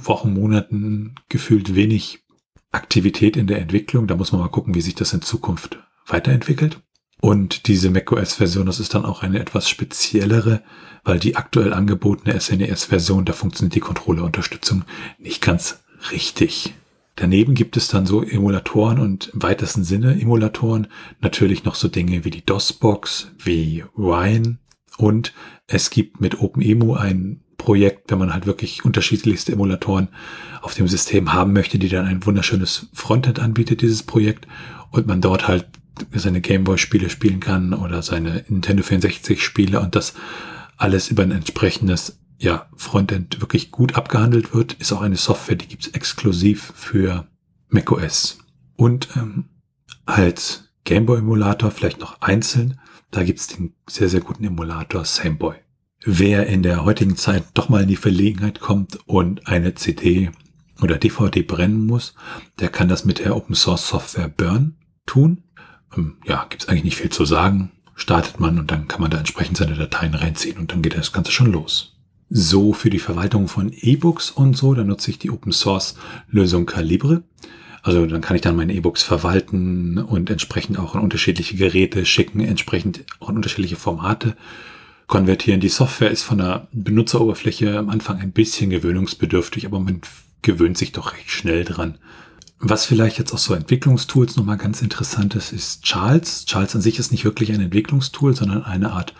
Wochen, 0.03 0.33
Monaten 0.33 1.15
gefühlt 1.29 1.75
wenig 1.75 2.23
Aktivität 2.71 3.35
in 3.35 3.47
der 3.47 3.59
Entwicklung. 3.59 4.07
Da 4.07 4.15
muss 4.15 4.31
man 4.31 4.41
mal 4.41 4.49
gucken, 4.49 4.75
wie 4.75 4.81
sich 4.81 4.95
das 4.95 5.13
in 5.13 5.23
Zukunft 5.23 5.79
weiterentwickelt. 6.05 6.81
Und 7.21 7.67
diese 7.67 7.89
macOS-Version, 7.89 8.65
das 8.65 8.79
ist 8.79 8.93
dann 8.95 9.05
auch 9.05 9.23
eine 9.23 9.39
etwas 9.39 9.69
speziellere, 9.69 10.61
weil 11.03 11.19
die 11.19 11.35
aktuell 11.35 11.73
angebotene 11.73 12.39
SNES-Version, 12.39 13.25
da 13.25 13.33
funktioniert 13.33 13.75
die 13.75 13.81
Controller-Unterstützung 13.81 14.83
nicht 15.17 15.41
ganz 15.41 15.79
richtig. 16.11 16.73
Daneben 17.15 17.53
gibt 17.53 17.75
es 17.75 17.89
dann 17.89 18.05
so 18.05 18.23
Emulatoren 18.23 18.99
und 18.99 19.31
im 19.33 19.43
weitesten 19.43 19.83
Sinne 19.83 20.19
Emulatoren. 20.21 20.87
Natürlich 21.19 21.65
noch 21.65 21.75
so 21.75 21.89
Dinge 21.89 22.23
wie 22.23 22.29
die 22.29 22.45
DOS-Box, 22.45 23.31
wie 23.37 23.83
Wine. 23.95 24.57
Und 24.97 25.33
es 25.67 25.89
gibt 25.89 26.21
mit 26.21 26.39
OpenEMU 26.39 26.93
ein 26.93 27.41
Projekt, 27.57 28.09
wenn 28.09 28.19
man 28.19 28.33
halt 28.33 28.45
wirklich 28.45 28.85
unterschiedlichste 28.85 29.51
Emulatoren 29.51 30.07
auf 30.61 30.75
dem 30.75 30.87
System 30.87 31.33
haben 31.33 31.51
möchte, 31.51 31.77
die 31.77 31.89
dann 31.89 32.05
ein 32.05 32.25
wunderschönes 32.25 32.87
Frontend 32.93 33.39
anbietet, 33.39 33.81
dieses 33.81 34.03
Projekt, 34.03 34.47
und 34.91 35.05
man 35.05 35.19
dort 35.19 35.47
halt 35.47 35.67
seine 36.13 36.41
Gameboy-Spiele 36.41 37.09
spielen 37.09 37.39
kann 37.39 37.73
oder 37.73 38.01
seine 38.01 38.45
Nintendo 38.47 38.83
64-Spiele 38.83 39.79
und 39.79 39.95
das 39.95 40.13
alles 40.77 41.09
über 41.09 41.23
ein 41.23 41.31
entsprechendes 41.31 42.19
ja, 42.37 42.67
Frontend 42.75 43.41
wirklich 43.41 43.69
gut 43.69 43.95
abgehandelt 43.95 44.53
wird, 44.53 44.73
ist 44.73 44.93
auch 44.93 45.01
eine 45.01 45.17
Software, 45.17 45.57
die 45.57 45.67
gibt's 45.67 45.87
exklusiv 45.89 46.71
für 46.75 47.27
macOS. 47.67 48.39
Und 48.75 49.09
ähm, 49.17 49.49
als 50.05 50.69
Gameboy-Emulator 50.85 51.71
vielleicht 51.71 51.99
noch 51.99 52.21
einzeln, 52.21 52.79
da 53.11 53.23
gibt's 53.23 53.47
den 53.47 53.73
sehr, 53.89 54.09
sehr 54.09 54.21
guten 54.21 54.45
Emulator 54.45 55.03
Sameboy. 55.03 55.55
Wer 56.05 56.47
in 56.47 56.63
der 56.63 56.85
heutigen 56.85 57.17
Zeit 57.17 57.43
doch 57.53 57.67
mal 57.67 57.83
in 57.83 57.89
die 57.89 57.97
Verlegenheit 57.97 58.61
kommt 58.61 58.99
und 59.05 59.47
eine 59.47 59.75
CD 59.75 60.31
oder 60.81 60.97
DVD 60.97 61.41
brennen 61.41 61.85
muss, 61.85 62.15
der 62.59 62.69
kann 62.69 62.87
das 62.87 63.03
mit 63.03 63.19
der 63.19 63.35
Open 63.35 63.55
Source 63.55 63.87
Software 63.89 64.29
Burn 64.29 64.77
tun. 65.05 65.43
Ähm, 65.95 66.17
ja, 66.25 66.45
gibt's 66.49 66.67
eigentlich 66.67 66.83
nicht 66.83 66.97
viel 66.97 67.09
zu 67.09 67.25
sagen. 67.25 67.71
Startet 67.95 68.39
man 68.39 68.57
und 68.59 68.71
dann 68.71 68.87
kann 68.87 69.01
man 69.01 69.11
da 69.11 69.17
entsprechend 69.17 69.57
seine 69.57 69.75
Dateien 69.75 70.13
reinziehen 70.13 70.57
und 70.57 70.71
dann 70.71 70.81
geht 70.81 70.97
das 70.97 71.11
Ganze 71.11 71.31
schon 71.31 71.51
los. 71.51 71.97
So 72.29 72.73
für 72.73 72.89
die 72.89 72.99
Verwaltung 72.99 73.47
von 73.47 73.73
E-Books 73.75 74.31
und 74.31 74.55
so, 74.55 74.73
da 74.73 74.83
nutze 74.83 75.11
ich 75.11 75.19
die 75.19 75.31
Open 75.31 75.51
Source 75.51 75.95
Lösung 76.29 76.65
Calibre. 76.65 77.23
Also 77.81 78.05
dann 78.05 78.21
kann 78.21 78.35
ich 78.35 78.41
dann 78.41 78.55
meine 78.55 78.73
E-Books 78.73 79.03
verwalten 79.03 79.97
und 79.97 80.29
entsprechend 80.29 80.77
auch 80.79 80.95
in 80.95 81.01
unterschiedliche 81.01 81.55
Geräte 81.55 82.05
schicken, 82.05 82.41
entsprechend 82.41 83.03
auch 83.19 83.29
in 83.29 83.37
unterschiedliche 83.37 83.77
Formate 83.77 84.35
konvertieren. 85.07 85.59
Die 85.59 85.69
Software 85.69 86.11
ist 86.11 86.23
von 86.23 86.37
der 86.37 86.67
Benutzeroberfläche 86.71 87.77
am 87.77 87.89
Anfang 87.89 88.19
ein 88.19 88.31
bisschen 88.31 88.69
gewöhnungsbedürftig, 88.69 89.65
aber 89.65 89.79
man 89.79 90.01
gewöhnt 90.41 90.77
sich 90.77 90.91
doch 90.91 91.13
recht 91.13 91.31
schnell 91.31 91.65
dran. 91.65 91.97
Was 92.61 92.85
vielleicht 92.85 93.17
jetzt 93.17 93.33
auch 93.33 93.37
so 93.37 93.53
Entwicklungstools 93.53 94.35
nochmal 94.35 94.57
ganz 94.57 94.81
interessant 94.81 95.33
ist, 95.35 95.53
ist 95.53 95.83
Charles. 95.83 96.45
Charles 96.45 96.75
an 96.75 96.81
sich 96.81 96.99
ist 96.99 97.11
nicht 97.11 97.23
wirklich 97.23 97.53
ein 97.53 97.61
Entwicklungstool, 97.61 98.35
sondern 98.35 98.63
eine 98.63 98.91
Art 98.91 99.13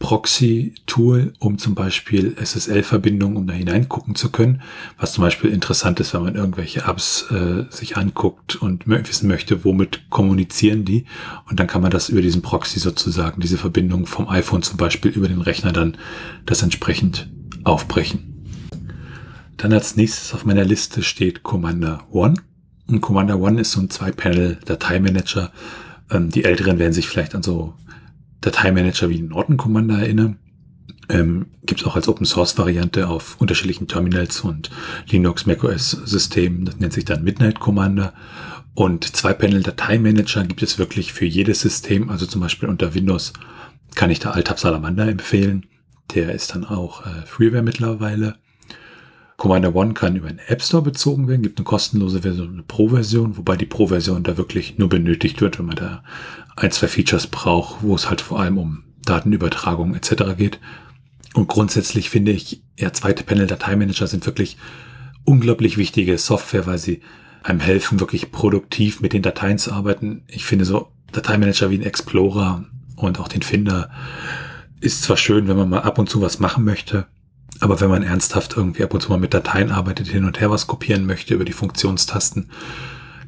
Proxy-Tool, 0.00 1.34
um 1.38 1.56
zum 1.56 1.76
Beispiel 1.76 2.36
SSL-Verbindungen, 2.36 3.36
um 3.36 3.46
da 3.46 3.54
hineingucken 3.54 4.16
zu 4.16 4.30
können. 4.30 4.60
Was 4.98 5.12
zum 5.12 5.22
Beispiel 5.22 5.50
interessant 5.50 6.00
ist, 6.00 6.14
wenn 6.14 6.24
man 6.24 6.34
irgendwelche 6.34 6.80
Apps 6.80 7.30
äh, 7.30 7.64
sich 7.70 7.96
anguckt 7.96 8.56
und 8.56 8.88
wissen 8.88 9.28
möchte, 9.28 9.64
womit 9.64 10.10
kommunizieren 10.10 10.84
die. 10.84 11.04
Und 11.48 11.60
dann 11.60 11.68
kann 11.68 11.80
man 11.80 11.92
das 11.92 12.08
über 12.08 12.22
diesen 12.22 12.42
Proxy 12.42 12.80
sozusagen, 12.80 13.40
diese 13.40 13.56
Verbindung 13.56 14.06
vom 14.06 14.28
iPhone 14.28 14.62
zum 14.62 14.76
Beispiel 14.76 15.12
über 15.12 15.28
den 15.28 15.40
Rechner 15.40 15.72
dann 15.72 15.96
das 16.44 16.62
entsprechend 16.62 17.30
aufbrechen. 17.62 18.46
Dann 19.56 19.72
als 19.72 19.96
nächstes 19.96 20.34
auf 20.34 20.44
meiner 20.44 20.64
Liste 20.64 21.04
steht 21.04 21.44
Commander 21.44 22.02
One. 22.10 22.34
Und 22.86 23.00
Commander 23.00 23.40
One 23.40 23.60
ist 23.60 23.72
so 23.72 23.80
ein 23.80 23.90
Zwei-Panel-Dateimanager. 23.90 25.50
Ähm, 26.10 26.30
die 26.30 26.44
Älteren 26.44 26.78
werden 26.78 26.92
sich 26.92 27.08
vielleicht 27.08 27.34
an 27.34 27.42
so 27.42 27.74
Dateimanager 28.40 29.08
wie 29.08 29.22
Norton 29.22 29.56
Commander 29.56 29.98
erinnern. 29.98 30.38
Ähm, 31.08 31.46
Gibt 31.64 31.80
es 31.80 31.86
auch 31.86 31.96
als 31.96 32.08
Open 32.08 32.26
Source 32.26 32.56
Variante 32.58 33.08
auf 33.08 33.40
unterschiedlichen 33.40 33.88
Terminals 33.88 34.40
und 34.40 34.70
Linux, 35.08 35.46
macOS 35.46 35.90
Systemen. 35.90 36.64
Das 36.64 36.78
nennt 36.78 36.92
sich 36.92 37.04
dann 37.04 37.24
Midnight 37.24 37.60
Commander. 37.60 38.12
Und 38.74 39.04
Zwei-Panel-Dateimanager 39.16 40.44
gibt 40.44 40.62
es 40.62 40.78
wirklich 40.78 41.12
für 41.12 41.26
jedes 41.26 41.60
System. 41.60 42.10
Also 42.10 42.26
zum 42.26 42.40
Beispiel 42.40 42.68
unter 42.68 42.94
Windows 42.94 43.32
kann 43.94 44.10
ich 44.10 44.18
da 44.18 44.30
Altab 44.30 44.58
Salamander 44.58 45.08
empfehlen. 45.08 45.66
Der 46.14 46.34
ist 46.34 46.54
dann 46.54 46.64
auch 46.64 47.06
äh, 47.06 47.24
Freeware 47.26 47.62
mittlerweile. 47.62 48.36
Commander 49.44 49.74
One 49.74 49.92
kann 49.92 50.16
über 50.16 50.28
einen 50.28 50.40
App 50.46 50.62
Store 50.62 50.82
bezogen 50.82 51.28
werden, 51.28 51.42
gibt 51.42 51.58
eine 51.58 51.66
kostenlose 51.66 52.22
Version, 52.22 52.54
eine 52.54 52.62
Pro-Version, 52.62 53.36
wobei 53.36 53.58
die 53.58 53.66
Pro-Version 53.66 54.22
da 54.22 54.38
wirklich 54.38 54.78
nur 54.78 54.88
benötigt 54.88 55.42
wird, 55.42 55.58
wenn 55.58 55.66
man 55.66 55.76
da 55.76 56.02
ein, 56.56 56.70
zwei 56.70 56.88
Features 56.88 57.26
braucht, 57.26 57.82
wo 57.82 57.94
es 57.94 58.08
halt 58.08 58.22
vor 58.22 58.40
allem 58.40 58.56
um 58.56 58.84
Datenübertragung 59.04 59.94
etc. 59.94 60.34
geht. 60.38 60.60
Und 61.34 61.46
grundsätzlich 61.46 62.08
finde 62.08 62.32
ich, 62.32 62.62
ja, 62.78 62.94
zweite 62.94 63.22
Panel-Dateimanager 63.22 64.06
sind 64.06 64.24
wirklich 64.24 64.56
unglaublich 65.24 65.76
wichtige 65.76 66.16
Software, 66.16 66.64
weil 66.64 66.78
sie 66.78 67.02
einem 67.42 67.60
helfen, 67.60 68.00
wirklich 68.00 68.32
produktiv 68.32 69.02
mit 69.02 69.12
den 69.12 69.20
Dateien 69.20 69.58
zu 69.58 69.72
arbeiten. 69.72 70.22
Ich 70.26 70.46
finde 70.46 70.64
so 70.64 70.88
Dateimanager 71.12 71.68
wie 71.68 71.76
ein 71.76 71.82
Explorer 71.82 72.64
und 72.96 73.20
auch 73.20 73.28
den 73.28 73.42
Finder 73.42 73.90
ist 74.80 75.02
zwar 75.02 75.18
schön, 75.18 75.48
wenn 75.48 75.58
man 75.58 75.68
mal 75.68 75.82
ab 75.82 75.98
und 75.98 76.08
zu 76.08 76.22
was 76.22 76.40
machen 76.40 76.64
möchte, 76.64 77.08
aber 77.60 77.80
wenn 77.80 77.90
man 77.90 78.02
ernsthaft 78.02 78.56
irgendwie 78.56 78.84
ab 78.84 78.94
und 78.94 79.00
zu 79.00 79.10
mal 79.10 79.18
mit 79.18 79.34
Dateien 79.34 79.70
arbeitet, 79.70 80.08
hin 80.08 80.24
und 80.24 80.40
her 80.40 80.50
was 80.50 80.66
kopieren 80.66 81.06
möchte 81.06 81.34
über 81.34 81.44
die 81.44 81.52
Funktionstasten, 81.52 82.50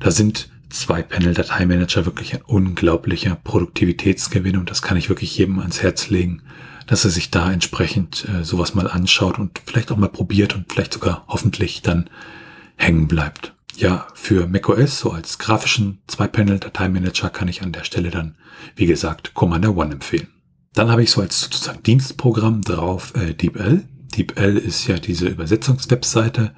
da 0.00 0.10
sind 0.10 0.48
zwei 0.68 1.02
Panel-Dateimanager 1.02 2.06
wirklich 2.06 2.34
ein 2.34 2.42
unglaublicher 2.42 3.36
Produktivitätsgewinn 3.42 4.56
und 4.56 4.70
das 4.70 4.82
kann 4.82 4.96
ich 4.96 5.08
wirklich 5.08 5.36
jedem 5.36 5.58
ans 5.60 5.82
Herz 5.82 6.10
legen, 6.10 6.42
dass 6.86 7.04
er 7.04 7.10
sich 7.10 7.30
da 7.30 7.50
entsprechend 7.50 8.26
äh, 8.28 8.44
sowas 8.44 8.74
mal 8.74 8.88
anschaut 8.88 9.38
und 9.38 9.60
vielleicht 9.64 9.90
auch 9.90 9.96
mal 9.96 10.08
probiert 10.08 10.54
und 10.54 10.72
vielleicht 10.72 10.92
sogar 10.92 11.24
hoffentlich 11.28 11.82
dann 11.82 12.10
hängen 12.76 13.08
bleibt. 13.08 13.54
Ja, 13.76 14.06
für 14.14 14.46
macOS, 14.46 15.00
so 15.00 15.12
als 15.12 15.38
grafischen 15.38 15.98
Zwei-Panel-Dateimanager 16.06 17.28
kann 17.28 17.48
ich 17.48 17.62
an 17.62 17.72
der 17.72 17.84
Stelle 17.84 18.10
dann, 18.10 18.36
wie 18.74 18.86
gesagt, 18.86 19.34
Commander 19.34 19.76
One 19.76 19.92
empfehlen. 19.92 20.28
Dann 20.72 20.90
habe 20.90 21.02
ich 21.02 21.10
so 21.10 21.20
als 21.20 21.40
sozusagen 21.40 21.82
Dienstprogramm 21.82 22.62
drauf 22.62 23.12
äh, 23.16 23.34
DeepL. 23.34 23.84
DeepL 24.14 24.56
ist 24.56 24.86
ja 24.86 24.98
diese 24.98 25.28
Übersetzungswebseite, 25.28 26.54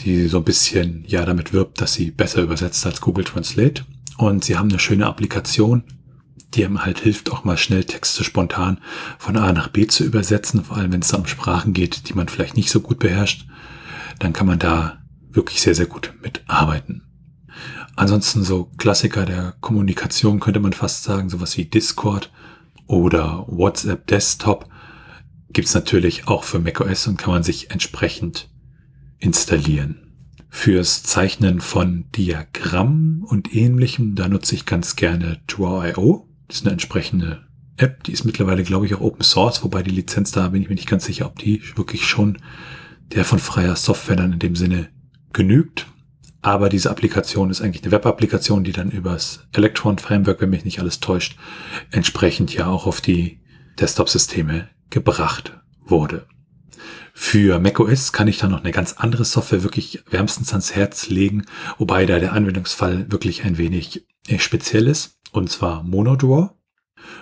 die 0.00 0.26
so 0.26 0.38
ein 0.38 0.44
bisschen 0.44 1.04
ja 1.06 1.24
damit 1.24 1.52
wirbt, 1.52 1.80
dass 1.80 1.94
sie 1.94 2.10
besser 2.10 2.42
übersetzt 2.42 2.84
als 2.86 3.00
Google 3.00 3.24
Translate. 3.24 3.84
Und 4.18 4.44
sie 4.44 4.56
haben 4.56 4.68
eine 4.68 4.78
schöne 4.78 5.06
Applikation, 5.06 5.84
die 6.54 6.64
einem 6.64 6.84
halt 6.84 7.00
hilft, 7.00 7.30
auch 7.30 7.44
mal 7.44 7.56
schnell 7.56 7.84
Texte 7.84 8.24
spontan 8.24 8.78
von 9.18 9.36
A 9.36 9.52
nach 9.52 9.68
B 9.68 9.86
zu 9.86 10.04
übersetzen, 10.04 10.64
vor 10.64 10.76
allem 10.76 10.92
wenn 10.92 11.00
es 11.00 11.12
um 11.12 11.26
Sprachen 11.26 11.72
geht, 11.72 12.08
die 12.08 12.14
man 12.14 12.28
vielleicht 12.28 12.56
nicht 12.56 12.70
so 12.70 12.80
gut 12.80 12.98
beherrscht. 12.98 13.46
Dann 14.18 14.32
kann 14.32 14.46
man 14.46 14.58
da 14.58 14.98
wirklich 15.30 15.62
sehr, 15.62 15.74
sehr 15.74 15.86
gut 15.86 16.12
mitarbeiten. 16.22 17.02
Ansonsten 17.96 18.42
so 18.42 18.70
Klassiker 18.78 19.26
der 19.26 19.54
Kommunikation 19.60 20.40
könnte 20.40 20.60
man 20.60 20.72
fast 20.72 21.04
sagen, 21.04 21.28
sowas 21.28 21.56
wie 21.56 21.64
Discord 21.64 22.30
oder 22.86 23.44
WhatsApp 23.48 24.06
Desktop 24.06 24.68
gibt's 25.52 25.74
natürlich 25.74 26.28
auch 26.28 26.44
für 26.44 26.58
macOS 26.58 27.06
und 27.06 27.18
kann 27.18 27.32
man 27.32 27.42
sich 27.42 27.70
entsprechend 27.70 28.48
installieren. 29.18 29.98
Fürs 30.48 31.02
Zeichnen 31.02 31.60
von 31.60 32.04
Diagrammen 32.12 33.22
und 33.22 33.54
ähnlichem, 33.54 34.14
da 34.14 34.28
nutze 34.28 34.54
ich 34.54 34.66
ganz 34.66 34.96
gerne 34.96 35.40
Draw.io. 35.46 36.28
Das 36.48 36.58
ist 36.58 36.64
eine 36.64 36.72
entsprechende 36.72 37.46
App, 37.78 38.04
die 38.04 38.12
ist 38.12 38.24
mittlerweile, 38.24 38.62
glaube 38.62 38.86
ich, 38.86 38.94
auch 38.94 39.00
Open 39.00 39.22
Source, 39.22 39.64
wobei 39.64 39.82
die 39.82 39.90
Lizenz 39.90 40.30
da 40.30 40.48
bin 40.48 40.62
ich 40.62 40.68
mir 40.68 40.74
nicht 40.74 40.88
ganz 40.88 41.06
sicher, 41.06 41.26
ob 41.26 41.38
die 41.38 41.62
wirklich 41.76 42.06
schon 42.06 42.38
der 43.14 43.24
von 43.24 43.38
freier 43.38 43.76
Software 43.76 44.16
dann 44.16 44.34
in 44.34 44.38
dem 44.38 44.56
Sinne 44.56 44.88
genügt. 45.32 45.86
Aber 46.42 46.68
diese 46.68 46.90
Applikation 46.90 47.50
ist 47.50 47.62
eigentlich 47.62 47.84
eine 47.84 47.92
Web-Applikation, 47.92 48.64
die 48.64 48.72
dann 48.72 48.90
übers 48.90 49.46
Electron 49.52 49.98
Framework, 49.98 50.40
wenn 50.40 50.50
mich 50.50 50.64
nicht 50.64 50.80
alles 50.80 51.00
täuscht, 51.00 51.38
entsprechend 51.90 52.52
ja 52.52 52.66
auch 52.66 52.86
auf 52.86 53.00
die 53.00 53.40
Desktop-Systeme 53.80 54.68
gebracht 54.92 55.58
wurde. 55.80 56.26
Für 57.14 57.58
macOS 57.58 58.12
kann 58.12 58.28
ich 58.28 58.38
da 58.38 58.48
noch 58.48 58.60
eine 58.60 58.72
ganz 58.72 58.94
andere 58.94 59.24
Software 59.24 59.62
wirklich 59.62 60.04
wärmstens 60.10 60.50
ans 60.52 60.74
Herz 60.74 61.08
legen, 61.08 61.44
wobei 61.78 62.06
da 62.06 62.18
der 62.18 62.32
Anwendungsfall 62.32 63.10
wirklich 63.10 63.44
ein 63.44 63.58
wenig 63.58 64.06
äh, 64.28 64.38
speziell 64.38 64.86
ist, 64.86 65.18
und 65.32 65.50
zwar 65.50 65.82
Monodraw. 65.82 66.50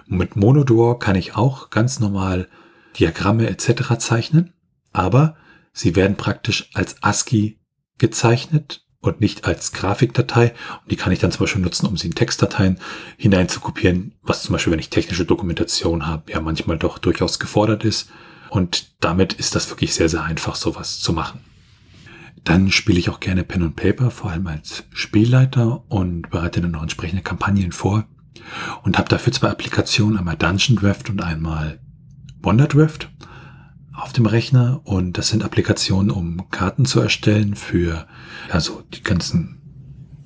Mit 0.06 0.36
Monodraw 0.36 0.98
kann 0.98 1.16
ich 1.16 1.34
auch 1.34 1.70
ganz 1.70 2.00
normal 2.00 2.48
Diagramme 2.98 3.48
etc. 3.48 3.98
zeichnen, 3.98 4.52
aber 4.92 5.36
sie 5.72 5.96
werden 5.96 6.16
praktisch 6.16 6.70
als 6.74 7.02
ASCII 7.02 7.58
gezeichnet 7.98 8.86
und 9.00 9.20
nicht 9.20 9.46
als 9.46 9.72
Grafikdatei. 9.72 10.52
Und 10.82 10.90
die 10.90 10.96
kann 10.96 11.12
ich 11.12 11.18
dann 11.18 11.32
zum 11.32 11.40
Beispiel 11.40 11.62
nutzen, 11.62 11.86
um 11.86 11.96
sie 11.96 12.08
in 12.08 12.14
Textdateien 12.14 12.78
hineinzukopieren, 13.16 14.14
was 14.22 14.42
zum 14.42 14.52
Beispiel, 14.52 14.72
wenn 14.72 14.80
ich 14.80 14.90
technische 14.90 15.24
Dokumentation 15.24 16.06
habe, 16.06 16.30
ja 16.32 16.40
manchmal 16.40 16.78
doch 16.78 16.98
durchaus 16.98 17.38
gefordert 17.38 17.84
ist. 17.84 18.10
Und 18.50 18.92
damit 19.00 19.32
ist 19.32 19.54
das 19.54 19.70
wirklich 19.70 19.94
sehr, 19.94 20.08
sehr 20.08 20.22
einfach, 20.22 20.54
sowas 20.54 21.00
zu 21.00 21.12
machen. 21.12 21.40
Dann 22.44 22.70
spiele 22.70 22.98
ich 22.98 23.10
auch 23.10 23.20
gerne 23.20 23.44
Pen 23.44 23.62
und 23.62 23.76
Paper, 23.76 24.10
vor 24.10 24.30
allem 24.30 24.46
als 24.46 24.84
Spielleiter 24.92 25.84
und 25.88 26.30
bereite 26.30 26.60
dann 26.60 26.72
noch 26.72 26.82
entsprechende 26.82 27.22
Kampagnen 27.22 27.72
vor. 27.72 28.06
Und 28.82 28.98
habe 28.98 29.08
dafür 29.08 29.32
zwei 29.32 29.50
Applikationen, 29.50 30.18
einmal 30.18 30.36
Dungeon 30.36 30.76
Draft 30.76 31.10
und 31.10 31.22
einmal 31.22 31.80
Wonderdraft 32.42 33.10
auf 34.02 34.12
dem 34.12 34.26
Rechner 34.26 34.80
und 34.84 35.18
das 35.18 35.28
sind 35.28 35.44
Applikationen, 35.44 36.10
um 36.10 36.50
Karten 36.50 36.84
zu 36.84 37.00
erstellen 37.00 37.54
für 37.54 38.06
also 38.50 38.82
die 38.94 39.02
ganzen 39.02 39.60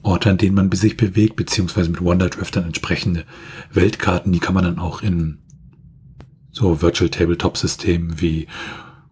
Orte, 0.03 0.31
an 0.31 0.39
denen 0.39 0.55
man 0.55 0.71
sich 0.73 0.97
bewegt, 0.97 1.37
beziehungsweise 1.37 1.91
mit 1.91 2.01
OneDrive 2.01 2.51
dann 2.51 2.65
entsprechende 2.65 3.25
Weltkarten, 3.73 4.33
die 4.33 4.39
kann 4.39 4.55
man 4.55 4.65
dann 4.65 4.79
auch 4.79 5.03
in 5.03 5.39
so 6.53 6.83
Virtual 6.83 7.11
Tabletop 7.11 7.57
Systemen 7.57 8.21
wie 8.21 8.47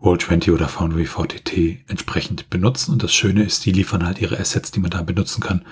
Roll20 0.00 0.52
oder 0.52 0.68
Foundry 0.68 1.06
VTT 1.06 1.88
entsprechend 1.88 2.50
benutzen. 2.50 2.92
Und 2.92 3.02
das 3.02 3.12
Schöne 3.12 3.42
ist, 3.42 3.64
die 3.64 3.72
liefern 3.72 4.04
halt 4.04 4.20
ihre 4.20 4.38
Assets, 4.38 4.70
die 4.70 4.80
man 4.80 4.90
da 4.90 5.02
benutzen 5.02 5.40
kann, 5.40 5.64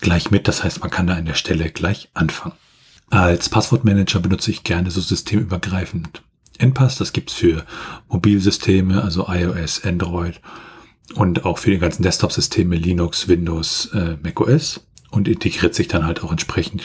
gleich 0.00 0.30
mit. 0.30 0.48
Das 0.48 0.64
heißt, 0.64 0.80
man 0.80 0.90
kann 0.90 1.06
da 1.06 1.14
an 1.14 1.26
der 1.26 1.34
Stelle 1.34 1.70
gleich 1.70 2.10
anfangen. 2.12 2.54
Als 3.08 3.48
Passwortmanager 3.48 4.20
benutze 4.20 4.50
ich 4.50 4.64
gerne 4.64 4.90
so 4.90 5.00
systemübergreifend 5.00 6.22
NPass. 6.58 6.96
Das 6.96 7.12
gibt's 7.12 7.34
für 7.34 7.64
Mobilsysteme, 8.08 9.02
also 9.02 9.26
iOS, 9.28 9.84
Android 9.84 10.40
und 11.14 11.44
auch 11.44 11.58
für 11.58 11.70
die 11.70 11.78
ganzen 11.78 12.02
Desktop-Systeme 12.02 12.76
Linux, 12.76 13.28
Windows, 13.28 13.86
äh, 13.94 14.16
macOS 14.22 14.86
und 15.10 15.28
integriert 15.28 15.74
sich 15.74 15.88
dann 15.88 16.04
halt 16.04 16.22
auch 16.22 16.30
entsprechend 16.30 16.82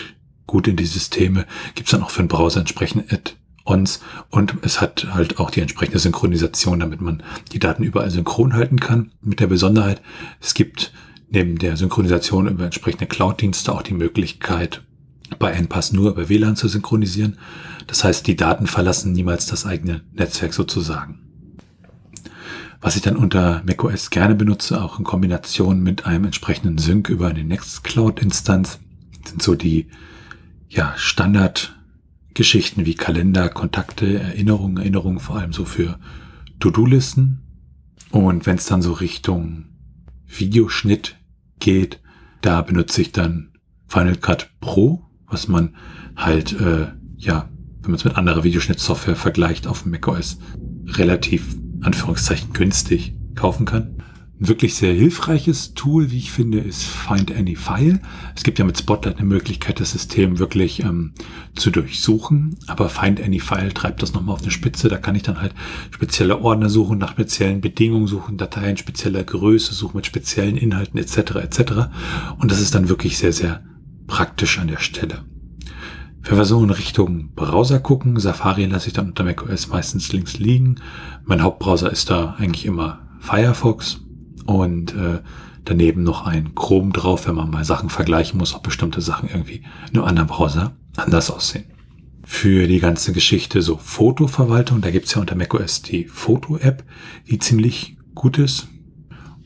gut 0.48 0.68
in 0.68 0.75
die 0.75 0.86
Systeme. 0.86 1.46
Gibt's 1.75 1.92
dann 1.92 2.04
auch 2.04 2.12
für 2.12 2.22
den 2.22 2.28
Browser 2.28 2.60
entsprechend 2.60 3.12
Add-ons 3.12 4.01
und 4.30 4.56
es 4.62 4.82
hat 4.82 5.08
halt 5.13 5.40
auch 5.40 5.50
die 5.50 5.62
entsprechende 5.62 6.00
Synchronisation, 6.00 6.80
damit 6.80 7.01
man 7.01 7.24
die 7.51 7.60
Daten 7.60 7.84
überall 7.84 8.12
synchron 8.12 8.54
halten 8.54 8.80
kann. 8.80 9.12
Mit 9.22 9.40
der 9.40 9.48
Besonderheit, 9.48 10.01
es 10.40 10.54
gibt 10.54 10.94
neben 11.30 11.58
der 11.58 11.78
Synchronisation 11.78 12.48
über 12.48 12.66
entsprechende 12.66 13.08
Cloud-Dienste 13.08 13.72
auch 13.72 13.82
die 13.82 13.94
Möglichkeit, 13.94 14.84
bei 15.40 15.51
NPass 15.51 15.94
nur 15.94 16.12
über 16.12 16.30
WLAN 16.30 16.58
zu 16.58 16.68
synchronisieren. 16.68 17.38
Das 17.88 18.04
heißt, 18.04 18.26
die 18.28 18.36
Daten 18.36 18.68
verlassen 18.68 19.14
niemals 19.14 19.46
das 19.46 19.66
eigene 19.66 20.02
Netzwerk 20.14 20.54
sozusagen. 20.54 21.20
Was 22.82 22.96
ich 22.96 23.04
dann 23.04 23.16
unter 23.16 23.62
macOS 23.66 24.10
gerne 24.10 24.34
benutze, 24.34 24.82
auch 24.82 24.98
in 24.98 25.06
Kombination 25.06 25.82
mit 25.82 26.06
einem 26.08 26.26
entsprechenden 26.26 26.80
Sync 26.80 27.10
über 27.10 27.28
eine 27.28 27.44
Nextcloud-Instanz, 27.44 28.80
sind 29.28 29.44
so 29.44 29.54
die 29.54 29.88
ja, 30.68 30.94
Standardgeschichten 30.98 32.86
wie 32.86 32.96
Kalender, 32.96 33.50
Kontakte, 33.50 34.20
Erinnerungen, 34.20 34.78
Erinnerungen 34.78 35.20
vor 35.20 35.38
allem 35.38 35.54
so 35.54 35.66
für 35.66 36.00
To-Do-Listen. 36.60 37.44
Und 38.10 38.48
wenn 38.48 38.56
es 38.56 38.66
dann 38.66 38.82
so 38.82 38.94
Richtung 38.94 39.66
Videoschnitt 40.26 41.18
geht, 41.60 42.00
da 42.42 42.62
benutze 42.62 43.02
ich 43.02 43.12
dann 43.12 43.52
Final 43.88 44.16
Cut 44.16 44.50
Pro, 44.60 45.04
was 45.28 45.48
man 45.48 45.76
halt, 46.16 46.60
äh, 46.60 46.88
ja, 47.18 47.50
wenn 47.82 47.92
man 47.92 47.96
es 47.96 48.06
mit 48.06 48.16
anderer 48.16 48.44
Videoschnittsoftware 48.44 49.16
vergleicht, 49.16 49.68
auf 49.68 49.86
macOS 49.86 50.38
relativ, 50.88 51.56
Anführungszeichen, 51.82 52.54
günstig 52.54 53.16
kaufen 53.36 53.66
kann. 53.66 53.96
Ein 54.40 54.48
wirklich 54.48 54.74
sehr 54.74 54.94
hilfreiches 54.94 55.76
Tool, 55.76 56.10
wie 56.10 56.18
ich 56.18 56.32
finde, 56.32 56.60
ist 56.60 56.84
Find 56.84 57.32
Any 57.32 57.56
File. 57.56 58.02
Es 58.36 58.44
gibt 58.44 58.58
ja 58.58 58.66
mit 58.66 58.76
Spotlight 58.76 59.18
eine 59.18 59.28
Möglichkeit, 59.28 59.80
das 59.80 59.92
System 59.92 60.40
wirklich 60.40 60.82
ähm, 60.82 61.14
zu 61.56 61.70
durchsuchen, 61.70 62.58
aber 62.66 62.90
Find 62.90 63.22
Any 63.22 63.40
File 63.40 63.72
treibt 63.72 64.02
das 64.02 64.14
nochmal 64.14 64.34
auf 64.34 64.42
eine 64.42 64.50
Spitze. 64.50 64.90
Da 64.90 64.98
kann 64.98 65.14
ich 65.14 65.22
dann 65.22 65.40
halt 65.40 65.54
spezielle 65.92 66.40
Ordner 66.42 66.70
suchen, 66.70 66.98
nach 66.98 67.12
speziellen 67.12 67.62
Bedingungen 67.62 68.08
suchen, 68.08 68.38
Dateien 68.38 68.78
spezieller 68.78 69.24
Größe 69.24 69.76
suchen, 69.76 69.98
mit 69.98 70.08
speziellen 70.08 70.58
Inhalten 70.58 71.00
etc. 71.00 71.36
etc. 71.36 71.62
Und 72.40 72.52
das 72.52 72.62
ist 72.62 72.74
dann 72.74 72.90
wirklich 72.90 73.20
sehr, 73.20 73.34
sehr 73.34 73.64
praktisch 74.08 74.58
an 74.58 74.70
der 74.70 74.80
Stelle. 74.80 75.24
So 76.24 76.63
in 76.63 76.70
Richtung 76.70 77.34
Browser 77.34 77.80
gucken, 77.80 78.20
Safari 78.20 78.66
lasse 78.66 78.88
ich 78.88 78.94
dann 78.94 79.08
unter 79.08 79.24
macOS 79.24 79.68
meistens 79.68 80.13
links 80.13 80.38
liegen. 80.38 80.75
Mein 81.25 81.42
Hauptbrowser 81.42 81.92
ist 81.92 82.10
da 82.10 82.36
eigentlich 82.38 82.66
immer 82.66 83.00
Firefox 83.20 84.01
und 84.46 84.94
äh, 84.94 85.20
daneben 85.66 86.04
noch 86.04 86.25
ein 86.25 86.56
Chrome 86.56 86.92
drauf, 86.92 87.28
wenn 87.28 87.36
man 87.36 87.50
mal 87.50 87.66
Sachen 87.66 87.90
vergleichen 87.90 88.38
muss, 88.38 88.56
ob 88.56 88.63
bestimmte 88.63 89.01
Sachen 89.01 89.30
irgendwie 89.30 89.63
in 89.90 89.98
einem 89.98 90.06
anderen 90.06 90.28
Browser 90.28 90.75
anders 90.96 91.32
aussehen. 91.32 91.66
Für 92.24 92.68
die 92.68 92.80
ganze 92.80 93.13
Geschichte 93.13 93.62
so 93.62 93.78
Fotoverwaltung, 93.78 94.82
da 94.82 94.92
gibt's 94.92 95.13
ja 95.13 95.22
unter 95.22 95.36
macOS 95.36 95.82
die 95.82 96.06
Foto-App, 96.06 96.84
die 97.30 97.40
ziemlich 97.40 97.98
gut 98.16 98.38
ist. 98.38 98.68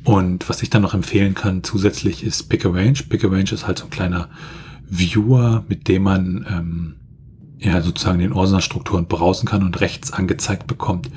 Und 0.04 0.48
was 0.50 0.62
ich 0.62 0.70
dann 0.70 0.84
noch 0.84 0.94
empfehlen 0.94 1.34
kann 1.34 1.64
zusätzlich 1.64 2.24
ist 2.24 2.44
Pick 2.44 2.66
a 2.66 2.70
Range. 2.70 3.00
Pick 3.10 3.24
a 3.24 3.28
Range 3.28 3.52
ist 3.52 3.66
halt 3.66 3.80
so 3.80 3.86
ein 3.86 3.90
kleiner 3.90 4.30
Viewer, 4.90 5.66
mit 5.68 5.88
dem 5.88 6.04
man 6.04 6.46
ähm, 6.50 6.96
ja 7.60 7.82
sozusagen 7.82 8.20
den 8.20 8.34
Ordnerstrukturen 8.34 9.08
browsen 9.08 9.48
kann 9.48 9.64
und 9.64 9.82
rechts 9.82 10.14
angezeigt 10.14 10.68
bekommt, 10.68 11.10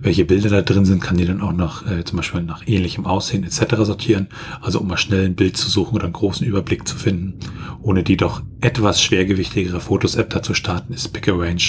welche 0.00 0.24
Bilder 0.24 0.50
da 0.50 0.62
drin 0.62 0.84
sind, 0.84 1.02
kann 1.02 1.16
die 1.16 1.24
dann 1.24 1.40
auch 1.40 1.52
noch 1.52 1.86
äh, 1.86 2.04
zum 2.04 2.16
Beispiel 2.16 2.42
nach 2.42 2.66
ähnlichem 2.66 3.06
Aussehen 3.06 3.44
etc. 3.44 3.76
sortieren. 3.82 4.28
Also 4.60 4.80
um 4.80 4.88
mal 4.88 4.96
schnell 4.96 5.26
ein 5.26 5.36
Bild 5.36 5.56
zu 5.56 5.68
suchen 5.68 5.94
oder 5.94 6.04
einen 6.04 6.12
großen 6.12 6.46
Überblick 6.46 6.88
zu 6.88 6.96
finden, 6.96 7.34
ohne 7.82 8.02
die 8.02 8.16
doch 8.16 8.42
etwas 8.60 9.02
schwergewichtigere 9.02 9.80
Fotos-App 9.80 10.30
da 10.30 10.42
zu 10.42 10.54
starten, 10.54 10.92
ist 10.92 11.12
Pick 11.12 11.28
a 11.28 11.32
Range 11.32 11.62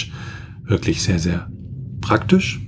wirklich 0.64 1.04
sehr, 1.04 1.20
sehr 1.20 1.50
praktisch. 2.02 2.60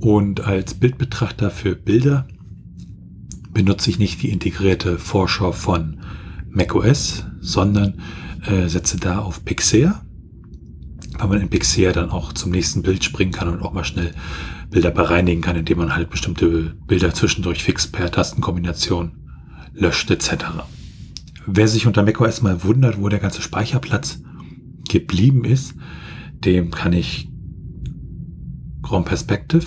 Und 0.00 0.40
als 0.40 0.74
Bildbetrachter 0.74 1.50
für 1.50 1.74
Bilder 1.74 2.26
benutze 3.52 3.90
ich 3.90 3.98
nicht 3.98 4.22
die 4.22 4.30
integrierte 4.30 4.98
Vorschau 4.98 5.52
von 5.52 5.98
macOS, 6.50 7.24
sondern 7.40 8.00
äh, 8.46 8.68
setze 8.68 8.98
da 8.98 9.18
auf 9.18 9.44
Pixar, 9.44 10.04
weil 11.18 11.28
man 11.28 11.40
in 11.40 11.48
Pixar 11.48 11.92
dann 11.92 12.10
auch 12.10 12.32
zum 12.32 12.50
nächsten 12.50 12.82
Bild 12.82 13.04
springen 13.04 13.32
kann 13.32 13.48
und 13.48 13.62
auch 13.62 13.72
mal 13.72 13.84
schnell 13.84 14.12
Bilder 14.70 14.90
bereinigen 14.90 15.40
kann, 15.40 15.56
indem 15.56 15.78
man 15.78 15.94
halt 15.94 16.10
bestimmte 16.10 16.76
Bilder 16.86 17.14
zwischendurch 17.14 17.62
fix 17.62 17.86
per 17.86 18.10
Tastenkombination 18.10 19.12
löscht 19.72 20.10
etc. 20.10 20.44
Wer 21.46 21.68
sich 21.68 21.86
unter 21.86 22.02
macOS 22.02 22.42
mal 22.42 22.62
wundert, 22.64 23.00
wo 23.00 23.08
der 23.08 23.20
ganze 23.20 23.40
Speicherplatz 23.40 24.20
geblieben 24.88 25.44
ist, 25.44 25.74
dem 26.44 26.70
kann 26.70 26.92
ich 26.92 27.28
Chrome 28.82 29.04
Perspective 29.04 29.66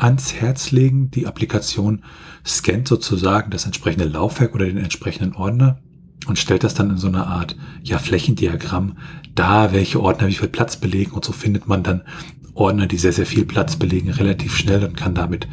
ans 0.00 0.34
Herz 0.34 0.70
legen. 0.70 1.10
Die 1.10 1.26
Applikation 1.26 2.02
scannt 2.44 2.88
sozusagen 2.88 3.50
das 3.50 3.66
entsprechende 3.66 4.06
Laufwerk 4.06 4.54
oder 4.54 4.66
den 4.66 4.78
entsprechenden 4.78 5.34
Ordner 5.34 5.78
und 6.26 6.38
stellt 6.38 6.64
das 6.64 6.74
dann 6.74 6.90
in 6.90 6.96
so 6.96 7.08
einer 7.08 7.26
Art 7.26 7.56
ja, 7.82 7.98
Flächendiagramm 7.98 8.98
da, 9.34 9.72
welche 9.72 10.00
Ordner 10.00 10.28
wie 10.28 10.34
viel 10.34 10.48
Platz 10.48 10.76
belegen 10.76 11.12
und 11.12 11.24
so 11.24 11.32
findet 11.32 11.66
man 11.66 11.82
dann 11.82 12.02
Ordner, 12.54 12.86
die 12.86 12.98
sehr, 12.98 13.12
sehr 13.12 13.26
viel 13.26 13.44
Platz 13.44 13.76
belegen, 13.76 14.10
relativ 14.10 14.56
schnell 14.56 14.84
und 14.84 14.96
kann 14.96 15.14
damit 15.14 15.48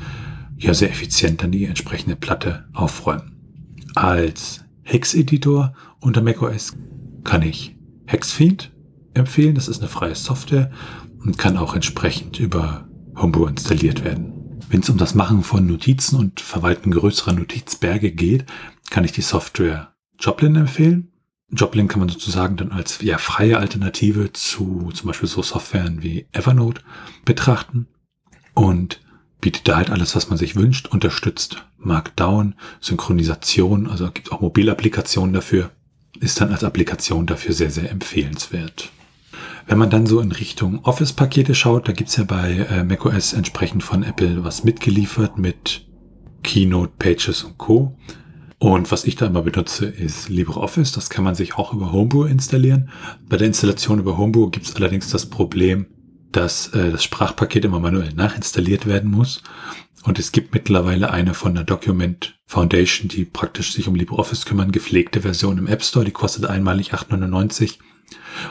ja 0.58 0.74
sehr 0.74 0.90
effizient 0.90 1.44
dann 1.44 1.52
die 1.52 1.66
entsprechende 1.66 2.16
Platte 2.16 2.66
aufräumen. 2.74 3.36
Als 3.96 4.66
Hex-Editor 4.84 5.74
unter 6.00 6.22
macOS 6.22 6.76
kann 7.24 7.42
ich 7.42 7.76
Hexfiend 8.06 8.72
empfehlen. 9.14 9.56
Das 9.56 9.68
ist 9.68 9.80
eine 9.80 9.90
freie 9.90 10.16
Software 10.16 10.72
und 11.24 11.38
kann 11.38 11.58
auch 11.58 11.76
entsprechend 11.76 12.40
über 12.40 12.88
Homebrew 13.16 13.48
installiert 13.48 14.04
werden. 14.04 14.37
Wenn 14.70 14.82
es 14.82 14.90
um 14.90 14.98
das 14.98 15.16
Machen 15.16 15.44
von 15.44 15.66
Notizen 15.66 16.18
und 16.18 16.42
Verwalten 16.42 16.92
größerer 16.92 17.34
Notizberge 17.34 18.12
geht, 18.12 18.46
kann 18.90 19.06
ich 19.06 19.14
die 19.14 19.22
Software 19.22 19.94
Joplin 20.20 20.56
empfehlen. 20.56 21.12
Joplin 21.50 21.88
kann 21.88 22.00
man 22.00 22.10
sozusagen 22.10 22.58
dann 22.58 22.72
als 22.72 23.00
ja, 23.02 23.18
freie 23.18 23.58
Alternative 23.58 24.34
zu 24.34 24.92
zum 24.94 25.08
Beispiel 25.08 25.30
so 25.30 25.42
Softwaren 25.42 26.04
wie 26.04 26.28
Evernote 26.34 26.82
betrachten 27.24 27.88
und 28.54 29.00
bietet 29.40 29.68
da 29.68 29.78
halt 29.78 29.90
alles, 29.90 30.16
was 30.16 30.30
man 30.30 30.38
sich 30.38 30.56
wünscht, 30.56 30.88
unterstützt 30.88 31.66
Markdown, 31.78 32.56
Synchronisation, 32.82 33.88
also 33.88 34.12
gibt 34.12 34.32
auch 34.32 34.42
Mobilapplikationen 34.42 35.34
dafür, 35.34 35.72
ist 36.20 36.42
dann 36.42 36.52
als 36.52 36.64
Applikation 36.64 37.28
dafür 37.28 37.54
sehr, 37.54 37.72
sehr 37.72 37.92
empfehlenswert. 37.92 38.92
Wenn 39.68 39.78
man 39.78 39.90
dann 39.90 40.08
so 40.08 40.22
in 40.22 40.32
Richtung 40.32 40.80
Office-Pakete 40.86 41.54
schaut, 41.54 41.90
da 41.90 41.92
gibt's 41.92 42.16
ja 42.16 42.24
bei 42.24 42.54
äh, 42.54 42.86
macOS 42.86 43.34
entsprechend 43.34 43.84
von 43.84 44.02
Apple 44.02 44.46
was 44.46 44.64
mitgeliefert 44.64 45.38
mit 45.38 45.86
Keynote, 46.42 46.94
Pages 46.98 47.44
und 47.44 47.58
Co. 47.58 47.98
Und 48.60 48.90
was 48.92 49.04
ich 49.04 49.18
da 49.18 49.28
immer 49.28 49.42
benutze, 49.42 49.86
ist 49.86 50.30
LibreOffice. 50.30 50.94
Das 50.94 51.10
kann 51.10 51.26
man 51.26 51.36
sich 51.36 51.58
auch 51.58 51.74
über 51.74 51.92
Homebrew 51.92 52.24
installieren. 52.24 52.90
Bei 53.28 53.36
der 53.36 53.48
Installation 53.48 54.00
über 54.00 54.18
Homebrew 54.18 54.50
gibt 54.50 54.66
es 54.66 54.76
allerdings 54.78 55.10
das 55.10 55.26
Problem, 55.26 55.88
dass 56.32 56.70
äh, 56.70 56.92
das 56.92 57.04
Sprachpaket 57.04 57.66
immer 57.66 57.82
manuell 57.82 58.14
nachinstalliert 58.14 58.86
werden 58.86 59.12
muss. 59.12 59.44
Und 60.06 60.18
es 60.18 60.32
gibt 60.32 60.54
mittlerweile 60.54 61.12
eine 61.12 61.34
von 61.34 61.54
der 61.54 61.66
Document 61.66 62.40
Foundation, 62.46 63.10
die 63.10 63.26
praktisch 63.26 63.74
sich 63.74 63.90
um 63.90 63.96
LibreOffice 63.96 64.46
kümmern, 64.46 64.72
gepflegte 64.72 65.22
Version 65.22 65.58
im 65.58 65.68
App 65.68 65.84
Store. 65.84 66.06
Die 66.06 66.12
kostet 66.12 66.46
einmalig 66.46 66.94
8,99. 66.94 67.80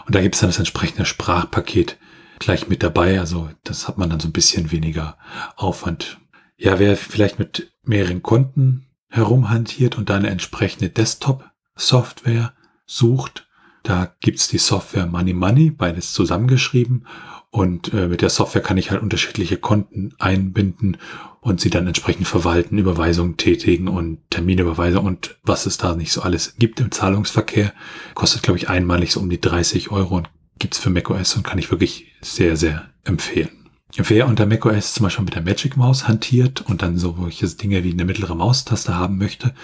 Und 0.04 0.14
da 0.14 0.20
gibt 0.20 0.34
es 0.34 0.40
dann 0.40 0.50
das 0.50 0.58
entsprechende 0.58 1.04
Sprachpaket 1.04 1.98
gleich 2.38 2.68
mit 2.68 2.82
dabei. 2.82 3.20
Also 3.20 3.48
das 3.64 3.88
hat 3.88 3.98
man 3.98 4.10
dann 4.10 4.20
so 4.20 4.28
ein 4.28 4.32
bisschen 4.32 4.70
weniger 4.70 5.16
Aufwand. 5.56 6.18
Ja, 6.56 6.78
wer 6.78 6.96
vielleicht 6.96 7.38
mit 7.38 7.72
mehreren 7.82 8.22
Konten 8.22 8.86
herumhantiert 9.08 9.96
und 9.96 10.10
eine 10.10 10.30
entsprechende 10.30 10.90
Desktop-Software 10.90 12.52
sucht. 12.86 13.46
Da 13.82 14.14
gibt's 14.20 14.48
die 14.48 14.58
Software 14.58 15.06
Money 15.06 15.32
Money, 15.32 15.70
beides 15.70 16.12
zusammengeschrieben. 16.12 17.06
Und 17.50 17.94
äh, 17.94 18.08
mit 18.08 18.20
der 18.20 18.30
Software 18.30 18.62
kann 18.62 18.76
ich 18.76 18.90
halt 18.90 19.00
unterschiedliche 19.00 19.56
Konten 19.56 20.12
einbinden 20.18 20.98
und 21.46 21.60
sie 21.60 21.70
dann 21.70 21.86
entsprechend 21.86 22.26
verwalten, 22.26 22.76
Überweisungen 22.76 23.36
tätigen 23.36 23.86
und 23.86 24.18
Terminüberweisung 24.30 25.04
und 25.04 25.36
was 25.44 25.64
es 25.64 25.78
da 25.78 25.94
nicht 25.94 26.10
so 26.10 26.22
alles 26.22 26.56
gibt 26.58 26.80
im 26.80 26.90
Zahlungsverkehr. 26.90 27.72
Kostet, 28.14 28.42
glaube 28.42 28.58
ich, 28.58 28.68
einmalig 28.68 29.12
so 29.12 29.20
um 29.20 29.30
die 29.30 29.40
30 29.40 29.92
Euro 29.92 30.16
und 30.16 30.28
gibt's 30.58 30.78
für 30.78 30.90
macOS 30.90 31.36
und 31.36 31.44
kann 31.44 31.60
ich 31.60 31.70
wirklich 31.70 32.12
sehr, 32.20 32.56
sehr 32.56 32.90
empfehlen. 33.04 33.50
Wer 33.94 34.26
unter 34.26 34.44
macOS 34.44 34.94
zum 34.94 35.04
Beispiel 35.04 35.24
mit 35.24 35.36
der 35.36 35.44
Magic 35.44 35.76
Maus 35.76 36.08
hantiert 36.08 36.62
und 36.62 36.82
dann 36.82 36.98
solche 36.98 37.46
Dinge 37.46 37.84
wie 37.84 37.92
eine 37.92 38.06
mittlere 38.06 38.34
Maustaste 38.34 38.96
haben 38.96 39.16
möchte, 39.16 39.54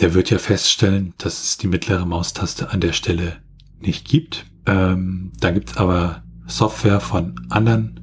der 0.00 0.14
wird 0.14 0.30
ja 0.30 0.38
feststellen, 0.38 1.12
dass 1.18 1.44
es 1.44 1.58
die 1.58 1.66
mittlere 1.66 2.06
Maustaste 2.06 2.70
an 2.70 2.80
der 2.80 2.94
Stelle 2.94 3.36
nicht 3.80 4.08
gibt. 4.08 4.46
Ähm, 4.64 5.32
da 5.38 5.50
gibt 5.50 5.72
es 5.72 5.76
aber 5.76 6.22
Software 6.46 7.00
von 7.00 7.34
anderen 7.50 8.00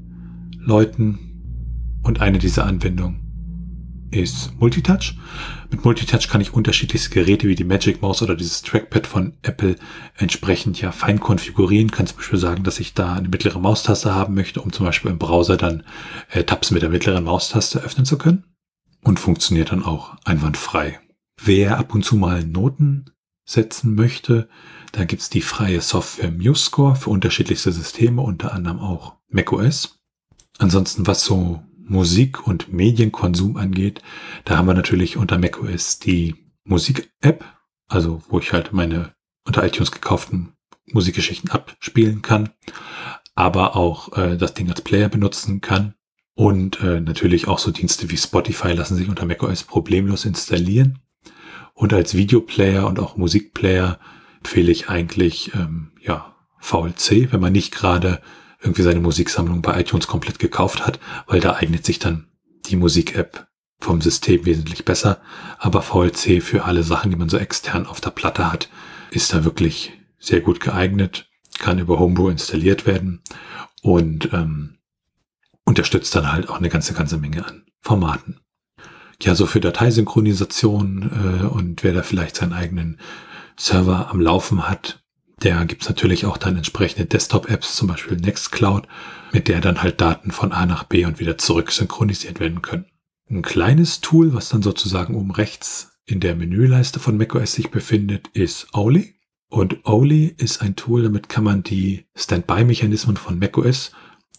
Leuten 0.60 1.25
und 2.06 2.22
eine 2.22 2.38
dieser 2.38 2.66
Anwendungen 2.66 3.26
ist 4.12 4.58
Multitouch. 4.60 5.16
Mit 5.72 5.84
Multitouch 5.84 6.30
kann 6.30 6.40
ich 6.40 6.54
unterschiedlichste 6.54 7.10
Geräte 7.10 7.48
wie 7.48 7.56
die 7.56 7.64
Magic 7.64 8.02
Mouse 8.02 8.22
oder 8.22 8.36
dieses 8.36 8.62
Trackpad 8.62 9.08
von 9.08 9.34
Apple 9.42 9.76
entsprechend 10.16 10.80
ja 10.80 10.92
fein 10.92 11.20
konfigurieren. 11.20 11.92
Kann 11.92 12.08
zum 12.08 12.18
Beispiel 12.18 12.40
sagen, 12.40 12.64
dass 12.64 12.80
ich 12.80 12.94
da 12.94 13.16
eine 13.16 13.28
mittlere 13.28 13.60
Maustaste 13.60 14.16
haben 14.16 14.36
möchte, 14.36 14.62
um 14.62 14.72
zum 14.72 14.86
Beispiel 14.86 15.12
im 15.12 15.18
Browser 15.18 15.58
dann 15.58 15.84
äh, 16.30 16.44
Tabs 16.44 16.72
mit 16.72 16.82
der 16.82 16.90
mittleren 16.90 17.26
Maustaste 17.26 17.80
öffnen 17.80 18.06
zu 18.06 18.18
können. 18.18 18.46
Und 19.02 19.20
funktioniert 19.20 19.72
dann 19.72 19.84
auch 19.84 20.16
einwandfrei. 20.24 21.00
Wer 21.44 21.78
ab 21.78 21.94
und 21.94 22.06
zu 22.06 22.16
mal 22.16 22.44
Noten 22.44 23.12
setzen 23.44 23.96
möchte, 23.96 24.48
da 24.94 25.04
gibt's 25.04 25.30
die 25.30 25.42
freie 25.42 25.82
Software 25.82 26.32
MuseScore 26.32 26.96
für 26.96 27.10
unterschiedlichste 27.10 27.72
Systeme, 27.72 28.22
unter 28.22 28.54
anderem 28.54 28.80
auch 28.80 29.18
macOS. 29.30 30.00
Ansonsten, 30.58 31.06
was 31.06 31.26
so 31.26 31.62
Musik- 31.88 32.48
und 32.48 32.74
Medienkonsum 32.74 33.58
angeht, 33.58 34.02
da 34.44 34.58
haben 34.58 34.68
wir 34.68 34.74
natürlich 34.74 35.18
unter 35.18 35.38
macOS 35.38 36.00
die 36.00 36.36
Musik-App, 36.64 37.44
also 37.88 38.22
wo 38.30 38.40
ich 38.40 38.54
halt 38.54 38.74
meine 38.74 39.14
unter 39.46 39.64
iTunes 39.64 39.92
gekauften 39.92 40.54
Musikgeschichten 40.92 41.52
abspielen 41.52 42.22
kann, 42.22 42.50
aber 43.36 43.76
auch 43.76 44.18
äh, 44.18 44.38
das 44.38 44.54
Ding 44.54 44.70
als 44.70 44.82
Player 44.82 45.10
benutzen 45.10 45.62
kann. 45.62 45.94
Und 46.38 46.82
äh, 46.82 47.00
natürlich 47.00 47.48
auch 47.48 47.60
so 47.60 47.72
Dienste 47.72 48.10
wie 48.12 48.18
Spotify 48.18 48.74
lassen 48.74 48.96
sich 48.96 49.08
unter 49.08 49.26
macOS 49.26 49.64
problemlos 49.64 50.26
installieren. 50.26 51.00
Und 51.74 51.94
als 51.94 52.16
Videoplayer 52.16 52.88
und 52.88 53.00
auch 53.00 53.16
Musikplayer 53.16 54.00
empfehle 54.38 54.72
ich 54.72 54.90
eigentlich 54.90 55.54
ähm, 55.54 55.92
ja 56.02 56.36
VLC, 56.60 57.32
wenn 57.32 57.40
man 57.40 57.54
nicht 57.54 57.74
gerade 57.74 58.22
irgendwie 58.66 58.82
seine 58.82 59.00
Musiksammlung 59.00 59.62
bei 59.62 59.80
iTunes 59.80 60.08
komplett 60.08 60.40
gekauft 60.40 60.86
hat, 60.86 61.00
weil 61.28 61.40
da 61.40 61.54
eignet 61.54 61.86
sich 61.86 62.00
dann 62.00 62.28
die 62.66 62.76
Musik-App 62.76 63.48
vom 63.80 64.02
System 64.02 64.46
wesentlich 64.46 64.86
besser. 64.86 65.22
Aber 65.60 65.82
VLC 65.82 66.42
für 66.42 66.66
alle 66.66 66.84
Sachen, 66.84 67.12
die 67.12 67.18
man 67.18 67.30
so 67.30 67.38
extern 67.38 67.86
auf 67.86 68.02
der 68.02 68.10
Platte 68.10 68.52
hat, 68.52 68.70
ist 69.12 69.34
da 69.34 69.46
wirklich 69.46 69.94
sehr 70.20 70.42
gut 70.42 70.60
geeignet, 70.60 71.30
kann 71.60 71.80
über 71.80 72.00
Homebrew 72.00 72.30
installiert 72.30 72.86
werden 72.86 73.22
und 73.82 74.34
ähm, 74.34 74.78
unterstützt 75.64 76.16
dann 76.16 76.32
halt 76.32 76.50
auch 76.50 76.58
eine 76.58 76.70
ganze, 76.70 76.94
ganze 76.94 77.18
Menge 77.18 77.46
an 77.46 77.66
Formaten. 77.82 78.40
Ja, 79.22 79.36
so 79.36 79.46
für 79.46 79.62
Dateisynchronisation 79.62 81.44
äh, 81.44 81.46
und 81.46 81.84
wer 81.84 81.94
da 81.94 82.04
vielleicht 82.04 82.36
seinen 82.36 82.54
eigenen 82.54 83.00
Server 83.58 84.10
am 84.10 84.20
Laufen 84.20 84.68
hat, 84.68 85.05
der 85.44 85.66
gibt's 85.66 85.90
natürlich 85.90 86.26
auch 86.26 86.38
dann 86.38 86.56
entsprechende 86.56 87.06
Desktop-Apps, 87.06 87.76
zum 87.76 87.88
Beispiel 87.88 88.18
Nextcloud, 88.18 88.88
mit 89.32 89.48
der 89.48 89.62
dann 89.62 89.82
halt 89.82 90.00
Daten 90.02 90.32
von 90.32 90.52
A 90.52 90.66
nach 90.66 90.84
B 90.84 91.06
und 91.06 91.20
wieder 91.20 91.38
zurück 91.38 91.72
synchronisiert 91.72 92.40
werden 92.40 92.62
können. 92.62 92.86
Ein 93.30 93.42
kleines 93.42 94.02
Tool, 94.02 94.34
was 94.34 94.50
dann 94.50 94.62
sozusagen 94.62 95.16
oben 95.16 95.32
rechts 95.32 95.92
in 96.06 96.20
der 96.20 96.36
Menüleiste 96.36 97.00
von 97.00 97.18
macOS 97.18 97.54
sich 97.54 97.72
befindet, 97.72 98.30
ist 98.30 98.68
Oli. 98.74 99.16
Und 99.50 99.86
Oli 99.86 100.34
ist 100.38 100.62
ein 100.62 100.76
Tool, 100.76 101.04
damit 101.04 101.30
kann 101.30 101.44
man 101.44 101.64
die 101.64 102.06
Standby-Mechanismen 102.16 103.18
von 103.18 103.40
macOS 103.40 103.92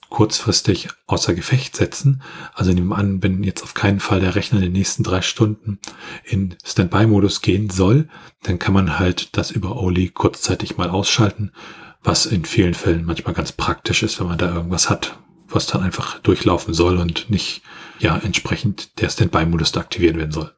kurzfristig 0.08 0.88
außer 1.06 1.34
Gefecht 1.34 1.76
setzen. 1.76 2.22
Also 2.54 2.72
nehmen 2.72 2.92
an, 2.92 3.22
wenn 3.22 3.42
jetzt 3.42 3.62
auf 3.62 3.74
keinen 3.74 4.00
Fall 4.00 4.20
der 4.20 4.34
Rechner 4.34 4.58
in 4.58 4.64
den 4.64 4.72
nächsten 4.72 5.02
drei 5.02 5.22
Stunden 5.22 5.78
in 6.24 6.56
Standby-Modus 6.64 7.42
gehen 7.42 7.70
soll, 7.70 8.08
dann 8.42 8.58
kann 8.58 8.74
man 8.74 8.98
halt 8.98 9.36
das 9.36 9.50
über 9.50 9.76
Oli 9.76 10.08
kurzzeitig 10.08 10.76
mal 10.76 10.90
ausschalten, 10.90 11.52
was 12.02 12.26
in 12.26 12.44
vielen 12.44 12.74
Fällen 12.74 13.04
manchmal 13.04 13.34
ganz 13.34 13.52
praktisch 13.52 14.02
ist, 14.02 14.20
wenn 14.20 14.28
man 14.28 14.38
da 14.38 14.54
irgendwas 14.54 14.88
hat, 14.88 15.18
was 15.48 15.66
dann 15.66 15.82
einfach 15.82 16.20
durchlaufen 16.20 16.72
soll 16.72 16.98
und 16.98 17.30
nicht 17.30 17.62
ja 17.98 18.16
entsprechend 18.16 19.00
der 19.00 19.08
Standby-Modus 19.08 19.72
da 19.72 19.80
aktiviert 19.80 20.16
werden 20.16 20.32
soll. 20.32 20.52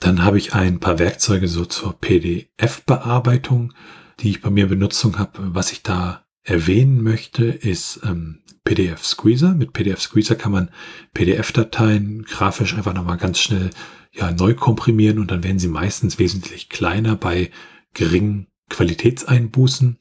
Dann 0.00 0.24
habe 0.24 0.36
ich 0.36 0.52
ein 0.52 0.80
paar 0.80 0.98
Werkzeuge 0.98 1.46
so 1.46 1.64
zur 1.64 1.98
PDF-Bearbeitung, 1.98 3.72
die 4.20 4.30
ich 4.30 4.42
bei 4.42 4.50
mir 4.50 4.66
Benutzung 4.68 5.18
habe. 5.18 5.54
Was 5.54 5.70
ich 5.70 5.82
da 5.82 6.24
erwähnen 6.44 7.02
möchte, 7.02 7.44
ist 7.44 8.00
ähm, 8.04 8.42
PDF 8.64 9.04
Squeezer. 9.04 9.54
Mit 9.54 9.72
PDF 9.72 10.00
Squeezer 10.00 10.36
kann 10.36 10.52
man 10.52 10.70
PDF-Dateien 11.14 12.24
grafisch 12.24 12.74
einfach 12.74 12.94
nochmal 12.94 13.18
ganz 13.18 13.38
schnell 13.38 13.70
ja, 14.12 14.30
neu 14.30 14.54
komprimieren 14.54 15.18
und 15.18 15.30
dann 15.30 15.44
werden 15.44 15.58
sie 15.58 15.68
meistens 15.68 16.18
wesentlich 16.18 16.68
kleiner 16.68 17.16
bei 17.16 17.50
geringen 17.94 18.48
Qualitätseinbußen. 18.68 19.98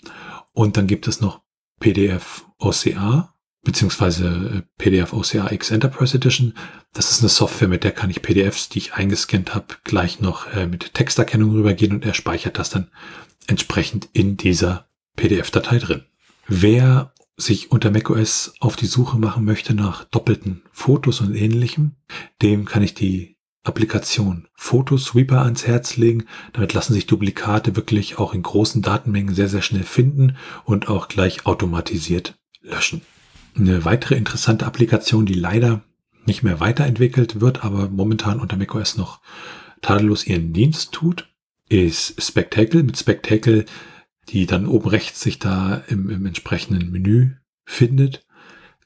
Und 0.54 0.77
dann 0.77 0.88
gibt 0.88 1.08
es 1.08 1.21
noch 1.21 1.41
PDF 1.80 2.45
OCR 2.58 3.34
beziehungsweise 3.63 4.25
äh, 4.58 4.62
PDF 4.77 5.13
OCR 5.13 5.51
X 5.51 5.71
Enterprise 5.71 6.15
Edition. 6.15 6.54
Das 6.93 7.12
ist 7.12 7.21
eine 7.21 7.30
Software, 7.30 7.67
mit 7.67 7.84
der 7.84 7.91
kann 7.91 8.10
ich 8.10 8.21
PDFs, 8.21 8.69
die 8.69 8.80
ich 8.80 8.93
eingescannt 8.93 9.54
habe, 9.54 9.67
gleich 9.84 10.19
noch 10.19 10.51
äh, 10.54 10.65
mit 10.65 10.93
Texterkennung 10.93 11.51
rübergehen 11.51 11.93
und 11.93 12.06
er 12.06 12.13
speichert 12.13 12.58
das 12.58 12.69
dann 12.69 12.89
entsprechend 13.47 14.10
in 14.13 14.38
dieser 14.38 14.89
PDF-Datei 15.15 15.77
drin. 15.77 16.06
Wer 16.54 17.14
sich 17.38 17.72
unter 17.72 17.92
macOS 17.92 18.56
auf 18.60 18.76
die 18.76 18.86
Suche 18.86 19.18
machen 19.18 19.46
möchte 19.46 19.74
nach 19.74 20.04
doppelten 20.04 20.64
Fotos 20.74 21.22
und 21.22 21.34
ähnlichem, 21.34 21.96
dem 22.42 22.66
kann 22.66 22.84
ich 22.84 22.94
die 22.94 23.38
Applikation 23.64 24.50
Photosweeper 24.56 25.44
ans 25.44 25.66
Herz 25.66 25.96
legen. 25.96 26.26
Damit 26.52 26.74
lassen 26.74 26.94
sich 26.94 27.08
Duplikate 27.08 27.78
wirklich 27.78 28.18
auch 28.18 28.34
in 28.34 28.44
großen 28.44 28.82
Datenmengen 28.82 29.34
sehr, 29.34 29.48
sehr 29.48 29.62
schnell 29.62 29.84
finden 29.84 30.36
und 30.66 30.90
auch 30.90 31.08
gleich 31.08 31.46
automatisiert 31.46 32.38
löschen. 32.60 33.02
Eine 33.56 33.86
weitere 33.86 34.16
interessante 34.16 34.66
Applikation, 34.66 35.26
die 35.26 35.36
leider 35.36 35.86
nicht 36.26 36.44
mehr 36.44 36.60
weiterentwickelt 36.60 37.40
wird, 37.40 37.64
aber 37.64 37.88
momentan 37.88 38.42
unter 38.42 38.58
macOS 38.58 38.98
noch 38.98 39.22
tadellos 39.82 40.28
ihren 40.28 40.52
Dienst 40.52 40.92
tut, 40.92 41.30
ist 41.70 42.22
Spectacle. 42.22 42.84
Mit 42.84 42.98
Spectacle 42.98 43.64
die 44.30 44.46
dann 44.46 44.68
oben 44.68 44.90
rechts 44.90 45.22
sich 45.22 45.40
da 45.40 45.84
im, 45.88 46.10
im 46.10 46.26
entsprechenden 46.26 46.92
Menü 46.92 47.32
findet, 47.66 48.26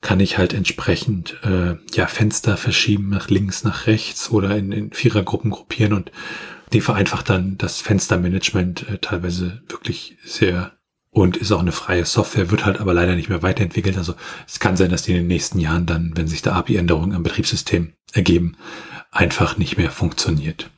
kann 0.01 0.19
ich 0.19 0.37
halt 0.37 0.53
entsprechend 0.53 1.37
äh, 1.43 1.75
ja 1.93 2.07
Fenster 2.07 2.57
verschieben 2.57 3.09
nach 3.09 3.29
links, 3.29 3.63
nach 3.63 3.87
rechts 3.87 4.29
oder 4.29 4.55
in, 4.55 4.71
in 4.71 4.91
Vierergruppen 4.91 5.51
gruppieren 5.51 5.93
und 5.93 6.11
die 6.73 6.81
vereinfacht 6.81 7.29
dann 7.29 7.57
das 7.57 7.81
Fenstermanagement 7.81 8.87
äh, 8.89 8.97
teilweise 8.99 9.63
wirklich 9.67 10.17
sehr 10.23 10.73
und 11.15 11.37
ist 11.37 11.53
auch 11.53 11.61
eine 11.61 11.71
freie 11.71 12.03
Software, 12.03 12.51
wird 12.51 12.65
halt 12.65 12.81
aber 12.81 12.93
leider 12.93 13.15
nicht 13.15 13.29
mehr 13.29 13.41
weiterentwickelt. 13.41 13.97
Also 13.97 14.15
es 14.45 14.59
kann 14.59 14.75
sein, 14.75 14.91
dass 14.91 15.03
die 15.03 15.11
in 15.11 15.19
den 15.19 15.27
nächsten 15.27 15.59
Jahren 15.59 15.85
dann, 15.85 16.11
wenn 16.15 16.27
sich 16.27 16.41
da 16.41 16.53
API-Änderungen 16.53 17.15
am 17.15 17.23
Betriebssystem 17.23 17.93
ergeben, 18.11 18.57
einfach 19.11 19.57
nicht 19.57 19.77
mehr 19.77 19.91
funktioniert. 19.91 20.69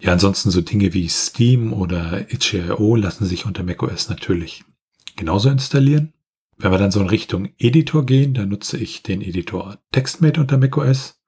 Ja, 0.00 0.12
ansonsten 0.12 0.50
so 0.50 0.60
Dinge 0.60 0.92
wie 0.92 1.08
Steam 1.08 1.72
oder 1.72 2.30
itch.io 2.30 2.96
lassen 2.96 3.24
sich 3.24 3.46
unter 3.46 3.62
macOS 3.62 4.08
natürlich 4.08 4.64
genauso 5.16 5.48
installieren. 5.48 6.12
Wenn 6.58 6.70
wir 6.70 6.78
dann 6.78 6.90
so 6.90 7.00
in 7.00 7.08
Richtung 7.08 7.50
Editor 7.58 8.04
gehen, 8.04 8.34
dann 8.34 8.48
nutze 8.48 8.78
ich 8.78 9.02
den 9.02 9.20
Editor 9.20 9.78
TextMate 9.92 10.40
unter 10.40 10.58
macOS. 10.58 11.18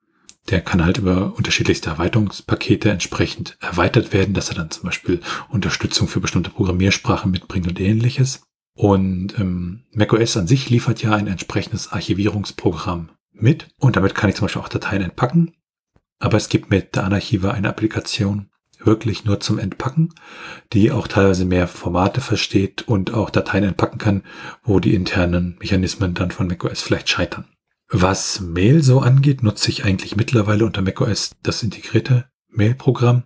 Der 0.49 0.61
kann 0.61 0.83
halt 0.83 0.97
über 0.97 1.35
unterschiedlichste 1.35 1.89
Erweiterungspakete 1.89 2.89
entsprechend 2.89 3.57
erweitert 3.59 4.13
werden, 4.13 4.33
dass 4.33 4.49
er 4.49 4.55
dann 4.55 4.71
zum 4.71 4.83
Beispiel 4.83 5.21
Unterstützung 5.49 6.07
für 6.07 6.19
bestimmte 6.19 6.49
Programmiersprachen 6.49 7.29
mitbringt 7.29 7.67
und 7.67 7.79
ähnliches. 7.79 8.41
Und 8.73 9.37
ähm, 9.37 9.83
macOS 9.93 10.37
an 10.37 10.47
sich 10.47 10.69
liefert 10.69 11.03
ja 11.03 11.13
ein 11.13 11.27
entsprechendes 11.27 11.91
Archivierungsprogramm 11.91 13.11
mit 13.31 13.67
und 13.77 13.95
damit 13.95 14.15
kann 14.15 14.29
ich 14.29 14.35
zum 14.35 14.45
Beispiel 14.45 14.61
auch 14.61 14.69
Dateien 14.69 15.01
entpacken. 15.01 15.53
Aber 16.19 16.37
es 16.37 16.49
gibt 16.49 16.69
mit 16.69 16.95
der 16.95 17.03
Anarchiva 17.03 17.51
eine 17.51 17.69
Applikation, 17.69 18.49
wirklich 18.79 19.25
nur 19.25 19.39
zum 19.39 19.59
Entpacken, 19.59 20.13
die 20.73 20.91
auch 20.91 21.07
teilweise 21.07 21.45
mehr 21.45 21.67
Formate 21.67 22.21
versteht 22.21 22.87
und 22.87 23.13
auch 23.13 23.29
Dateien 23.29 23.63
entpacken 23.63 23.97
kann, 23.97 24.23
wo 24.63 24.79
die 24.79 24.93
internen 24.93 25.57
Mechanismen 25.59 26.13
dann 26.13 26.31
von 26.31 26.47
macOS 26.47 26.81
vielleicht 26.81 27.09
scheitern. 27.09 27.45
Was 27.89 28.39
Mail 28.39 28.83
so 28.83 28.99
angeht, 28.99 29.43
nutze 29.43 29.69
ich 29.69 29.83
eigentlich 29.83 30.15
mittlerweile 30.15 30.65
unter 30.65 30.81
macOS 30.81 31.31
das 31.43 31.63
integrierte 31.63 32.25
Mail-Programm, 32.49 33.23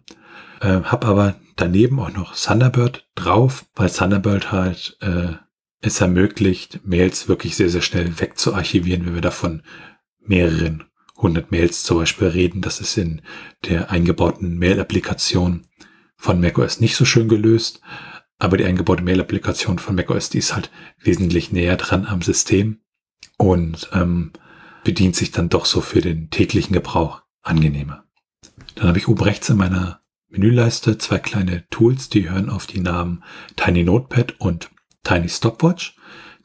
äh, 0.61 0.81
habe 0.83 1.07
aber 1.07 1.35
daneben 1.55 1.99
auch 1.99 2.13
noch 2.13 2.35
Thunderbird 2.35 3.07
drauf, 3.15 3.65
weil 3.75 3.89
Thunderbird 3.89 4.51
halt 4.51 4.97
äh, 5.01 5.33
es 5.81 5.99
ermöglicht, 5.99 6.79
Mails 6.85 7.27
wirklich 7.27 7.55
sehr, 7.55 7.69
sehr 7.69 7.81
schnell 7.81 8.19
wegzuarchivieren, 8.19 9.05
wenn 9.05 9.15
wir 9.15 9.21
davon 9.21 9.63
mehreren 10.25 10.85
100 11.23 11.51
Mails 11.51 11.83
zum 11.83 11.97
Beispiel 11.97 12.27
reden. 12.27 12.61
Das 12.61 12.81
ist 12.81 12.97
in 12.97 13.21
der 13.65 13.89
eingebauten 13.89 14.57
Mail-Applikation 14.57 15.65
von 16.17 16.39
macOS 16.39 16.79
nicht 16.79 16.95
so 16.95 17.05
schön 17.05 17.27
gelöst. 17.27 17.81
Aber 18.39 18.57
die 18.57 18.65
eingebaute 18.65 19.03
Mail-Applikation 19.03 19.79
von 19.79 19.95
macOS, 19.95 20.29
die 20.29 20.39
ist 20.39 20.53
halt 20.53 20.69
wesentlich 20.99 21.51
näher 21.51 21.77
dran 21.77 22.05
am 22.05 22.21
System 22.21 22.81
und 23.37 23.89
ähm, 23.93 24.31
bedient 24.83 25.15
sich 25.15 25.31
dann 25.31 25.49
doch 25.49 25.65
so 25.65 25.79
für 25.79 26.01
den 26.01 26.29
täglichen 26.29 26.73
Gebrauch 26.73 27.23
angenehmer. 27.41 28.03
Dann 28.75 28.87
habe 28.87 28.97
ich 28.97 29.07
oben 29.07 29.23
rechts 29.23 29.49
in 29.49 29.57
meiner 29.57 30.01
Menüleiste 30.29 30.97
zwei 30.97 31.19
kleine 31.19 31.67
Tools, 31.69 32.09
die 32.09 32.29
hören 32.29 32.49
auf 32.49 32.65
die 32.65 32.81
Namen 32.81 33.23
Tiny 33.55 33.83
Notepad 33.83 34.35
und 34.39 34.71
Tiny 35.03 35.29
Stopwatch. 35.29 35.95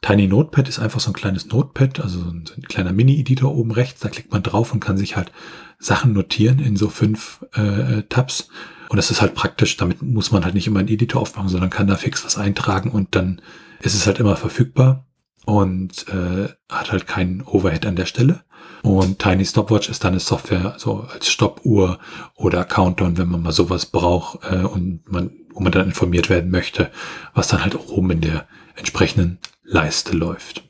Tiny 0.01 0.27
Notepad 0.27 0.69
ist 0.69 0.79
einfach 0.79 0.99
so 0.99 1.09
ein 1.11 1.15
kleines 1.15 1.47
Notepad, 1.47 1.99
also 1.99 2.19
ein, 2.19 2.45
ein 2.55 2.63
kleiner 2.63 2.93
Mini-Editor 2.93 3.53
oben 3.53 3.71
rechts. 3.71 3.99
Da 3.99 4.09
klickt 4.09 4.31
man 4.31 4.43
drauf 4.43 4.73
und 4.73 4.79
kann 4.79 4.97
sich 4.97 5.17
halt 5.17 5.31
Sachen 5.77 6.13
notieren 6.13 6.59
in 6.59 6.77
so 6.77 6.89
fünf 6.89 7.45
äh, 7.53 8.03
Tabs. 8.03 8.49
Und 8.89 8.97
das 8.97 9.11
ist 9.11 9.21
halt 9.21 9.35
praktisch. 9.35 9.77
Damit 9.77 10.01
muss 10.01 10.31
man 10.31 10.45
halt 10.45 10.55
nicht 10.55 10.67
immer 10.67 10.79
einen 10.79 10.87
Editor 10.87 11.21
aufmachen, 11.21 11.49
sondern 11.49 11.69
kann 11.69 11.87
da 11.87 11.95
fix 11.95 12.23
was 12.23 12.37
eintragen 12.37 12.91
und 12.91 13.15
dann 13.15 13.41
ist 13.81 13.93
es 13.93 14.07
halt 14.07 14.19
immer 14.19 14.35
verfügbar 14.35 15.05
und 15.45 16.07
äh, 16.07 16.49
hat 16.69 16.91
halt 16.91 17.07
keinen 17.07 17.41
Overhead 17.41 17.85
an 17.85 17.95
der 17.95 18.05
Stelle. 18.05 18.43
Und 18.81 19.19
Tiny 19.19 19.45
Stopwatch 19.45 19.89
ist 19.89 20.03
dann 20.03 20.13
eine 20.13 20.19
Software, 20.19 20.75
so 20.77 21.01
als 21.11 21.29
Stoppuhr 21.29 21.99
oder 22.35 22.63
Countdown, 22.63 23.17
wenn 23.17 23.29
man 23.29 23.41
mal 23.41 23.51
sowas 23.51 23.85
braucht 23.85 24.39
äh, 24.49 24.63
und 24.63 25.01
man, 25.11 25.31
wo 25.53 25.59
man 25.59 25.71
dann 25.71 25.87
informiert 25.87 26.29
werden 26.29 26.49
möchte, 26.49 26.91
was 27.33 27.49
dann 27.49 27.63
halt 27.63 27.75
auch 27.75 27.89
oben 27.89 28.11
in 28.11 28.21
der 28.21 28.47
entsprechenden 28.75 29.39
Leiste 29.69 30.17
läuft. 30.17 30.63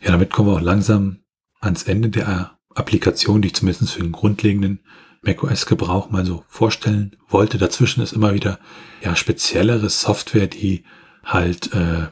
Ja, 0.00 0.12
damit 0.12 0.30
kommen 0.30 0.48
wir 0.48 0.56
auch 0.56 0.60
langsam 0.60 1.18
ans 1.60 1.82
Ende 1.82 2.08
der 2.08 2.56
Applikationen, 2.74 3.42
die 3.42 3.48
ich 3.48 3.54
zumindest 3.54 3.92
für 3.92 4.02
den 4.02 4.12
grundlegenden 4.12 4.80
macOS-Gebrauch 5.22 6.10
mal 6.10 6.24
so 6.24 6.44
vorstellen 6.48 7.16
wollte. 7.28 7.58
Dazwischen 7.58 8.02
ist 8.02 8.12
immer 8.12 8.34
wieder 8.34 8.60
ja 9.02 9.16
speziellere 9.16 9.90
Software, 9.90 10.46
die 10.46 10.84
halt 11.24 11.72
äh, 11.74 12.06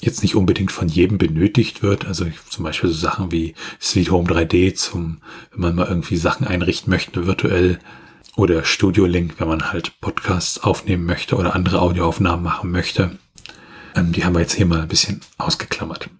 jetzt 0.00 0.22
nicht 0.22 0.34
unbedingt 0.34 0.72
von 0.72 0.88
jedem 0.88 1.18
benötigt 1.18 1.82
wird. 1.84 2.04
Also 2.04 2.26
zum 2.50 2.64
Beispiel 2.64 2.90
so 2.90 2.96
Sachen 2.96 3.30
wie 3.30 3.54
Sweet 3.80 4.10
Home 4.10 4.28
3D 4.28 4.74
zum, 4.74 5.20
wenn 5.52 5.60
man 5.60 5.74
mal 5.76 5.86
irgendwie 5.88 6.16
Sachen 6.16 6.46
einrichten 6.46 6.90
möchte, 6.90 7.26
virtuell 7.26 7.78
oder 8.36 8.64
Studio 8.64 9.06
Link, 9.06 9.34
wenn 9.38 9.48
man 9.48 9.72
halt 9.72 10.00
Podcasts 10.00 10.58
aufnehmen 10.58 11.04
möchte 11.04 11.36
oder 11.36 11.54
andere 11.54 11.80
Audioaufnahmen 11.80 12.42
machen 12.42 12.72
möchte. 12.72 13.18
Ähm, 13.96 14.12
die 14.12 14.24
haben 14.24 14.34
wir 14.34 14.40
jetzt 14.40 14.54
hier 14.54 14.66
mal 14.66 14.82
ein 14.82 14.88
bisschen 14.88 15.22
ausgeklammert. 15.38 16.10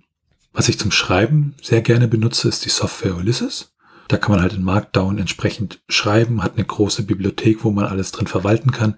Was 0.52 0.68
ich 0.68 0.78
zum 0.78 0.90
Schreiben 0.90 1.54
sehr 1.62 1.82
gerne 1.82 2.08
benutze, 2.08 2.48
ist 2.48 2.64
die 2.64 2.70
Software 2.70 3.14
Ulysses. 3.14 3.76
Da 4.08 4.16
kann 4.16 4.32
man 4.32 4.40
halt 4.40 4.54
in 4.54 4.62
Markdown 4.62 5.18
entsprechend 5.18 5.82
schreiben, 5.88 6.42
hat 6.42 6.54
eine 6.54 6.64
große 6.64 7.02
Bibliothek, 7.02 7.64
wo 7.64 7.70
man 7.70 7.86
alles 7.86 8.12
drin 8.12 8.28
verwalten 8.28 8.70
kann 8.70 8.96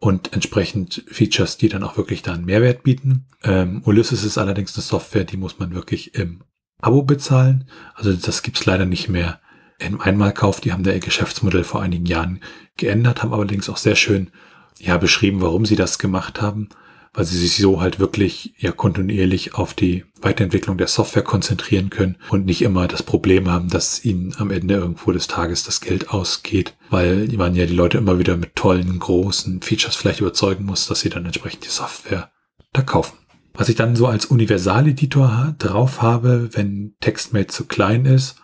und 0.00 0.32
entsprechend 0.32 1.04
Features, 1.08 1.56
die 1.58 1.68
dann 1.68 1.82
auch 1.82 1.96
wirklich 1.96 2.22
da 2.22 2.32
einen 2.32 2.44
Mehrwert 2.44 2.84
bieten. 2.84 3.26
Ähm, 3.42 3.82
Ulysses 3.84 4.24
ist 4.24 4.38
allerdings 4.38 4.74
eine 4.76 4.82
Software, 4.82 5.24
die 5.24 5.36
muss 5.36 5.58
man 5.58 5.74
wirklich 5.74 6.14
im 6.14 6.44
Abo 6.80 7.02
bezahlen. 7.02 7.68
Also 7.94 8.12
das 8.12 8.42
gibt's 8.42 8.64
leider 8.64 8.86
nicht 8.86 9.08
mehr 9.08 9.40
im 9.78 10.00
Einmalkauf. 10.00 10.60
Die 10.60 10.72
haben 10.72 10.84
der 10.84 11.00
Geschäftsmodell 11.00 11.64
vor 11.64 11.82
einigen 11.82 12.06
Jahren 12.06 12.40
geändert, 12.76 13.22
haben 13.22 13.34
allerdings 13.34 13.68
auch 13.68 13.76
sehr 13.76 13.96
schön 13.96 14.30
ja 14.78 14.98
beschrieben, 14.98 15.40
warum 15.40 15.66
sie 15.66 15.76
das 15.76 15.98
gemacht 15.98 16.40
haben 16.40 16.68
weil 17.14 17.24
sie 17.24 17.38
sich 17.38 17.56
so 17.56 17.80
halt 17.80 18.00
wirklich 18.00 18.54
ja 18.58 18.72
kontinuierlich 18.72 19.54
auf 19.54 19.72
die 19.72 20.04
Weiterentwicklung 20.20 20.76
der 20.76 20.88
Software 20.88 21.22
konzentrieren 21.22 21.88
können 21.88 22.16
und 22.28 22.44
nicht 22.44 22.62
immer 22.62 22.88
das 22.88 23.04
Problem 23.04 23.48
haben, 23.48 23.68
dass 23.68 24.04
ihnen 24.04 24.34
am 24.38 24.50
Ende 24.50 24.74
irgendwo 24.74 25.12
des 25.12 25.28
Tages 25.28 25.62
das 25.62 25.80
Geld 25.80 26.10
ausgeht, 26.10 26.76
weil 26.90 27.28
man 27.36 27.54
ja 27.54 27.66
die 27.66 27.74
Leute 27.74 27.98
immer 27.98 28.18
wieder 28.18 28.36
mit 28.36 28.56
tollen, 28.56 28.98
großen 28.98 29.62
Features 29.62 29.94
vielleicht 29.94 30.20
überzeugen 30.20 30.64
muss, 30.64 30.88
dass 30.88 31.00
sie 31.00 31.08
dann 31.08 31.24
entsprechend 31.24 31.64
die 31.64 31.70
Software 31.70 32.30
da 32.72 32.82
kaufen. 32.82 33.16
Was 33.54 33.68
ich 33.68 33.76
dann 33.76 33.94
so 33.94 34.08
als 34.08 34.26
Universaleditor 34.26 35.54
drauf 35.58 36.02
habe, 36.02 36.48
wenn 36.52 36.96
TextMate 37.00 37.46
zu 37.46 37.66
klein 37.66 38.04
ist 38.04 38.36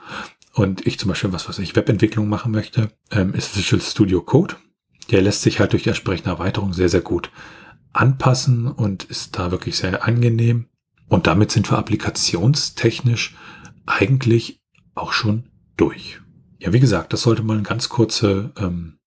und 0.55 0.87
ich 0.87 1.01
zum 1.01 1.09
Beispiel 1.09 1.33
was, 1.33 1.49
was 1.49 1.59
ich 1.59 1.75
Webentwicklung 1.75 2.29
machen 2.29 2.53
möchte, 2.53 2.91
ähm, 3.11 3.35
ist 3.35 3.57
Visual 3.57 3.83
Studio 3.83 4.21
Code. 4.21 4.55
Der 5.11 5.23
lässt 5.23 5.43
sich 5.43 5.59
halt 5.59 5.73
durch 5.73 5.89
entsprechende 5.89 6.31
Erweiterung 6.31 6.73
sehr, 6.73 6.89
sehr 6.89 7.01
gut 7.01 7.33
anpassen 7.93 8.67
und 8.69 9.05
ist 9.05 9.39
da 9.39 9.51
wirklich 9.51 9.77
sehr 9.77 10.05
angenehm. 10.05 10.67
Und 11.09 11.27
damit 11.27 11.51
sind 11.51 11.71
wir 11.71 11.79
applikationstechnisch 11.79 13.37
eigentlich 13.87 14.61
auch 14.95 15.13
schon 15.13 15.45
durch. 15.77 16.21
Ja, 16.59 16.73
wie 16.73 16.81
gesagt, 16.81 17.13
das 17.13 17.23
sollte 17.23 17.43
mal 17.43 17.55
eine 17.55 17.63
ganz 17.63 17.89
kurze 17.89 18.53
ähm, 18.59 18.99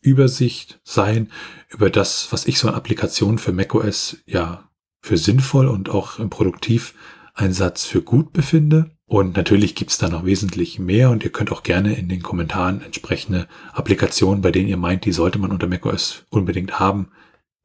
Übersicht 0.00 0.80
sein 0.84 1.30
über 1.68 1.90
das, 1.90 2.28
was 2.30 2.46
ich 2.46 2.58
so 2.58 2.68
an 2.68 2.74
Applikationen 2.74 3.38
für 3.38 3.52
macOS 3.52 4.18
ja 4.26 4.68
für 5.02 5.18
sinnvoll 5.18 5.68
und 5.68 5.90
auch 5.90 6.18
im 6.18 6.30
Produktiveinsatz 6.30 7.84
für 7.84 8.00
gut 8.00 8.32
befinde. 8.32 8.90
Und 9.06 9.36
natürlich 9.36 9.74
gibt's 9.74 9.98
da 9.98 10.08
noch 10.08 10.24
wesentlich 10.24 10.78
mehr 10.78 11.10
und 11.10 11.24
ihr 11.24 11.30
könnt 11.30 11.52
auch 11.52 11.62
gerne 11.62 11.94
in 11.94 12.08
den 12.08 12.22
Kommentaren 12.22 12.80
entsprechende 12.80 13.46
Applikationen, 13.74 14.40
bei 14.40 14.50
denen 14.50 14.68
ihr 14.68 14.78
meint, 14.78 15.04
die 15.04 15.12
sollte 15.12 15.38
man 15.38 15.52
unter 15.52 15.66
macOS 15.66 16.24
unbedingt 16.30 16.80
haben, 16.80 17.10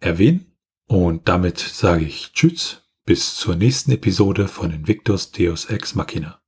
erwähnen. 0.01 0.48
Und 0.89 1.29
damit 1.29 1.59
sage 1.59 2.03
ich 2.03 2.31
Tschüss, 2.33 2.81
bis 3.05 3.35
zur 3.35 3.55
nächsten 3.55 3.91
Episode 3.91 4.47
von 4.47 4.71
Invictus 4.71 5.31
Deus 5.31 5.65
Ex 5.65 5.93
Machina. 5.93 6.41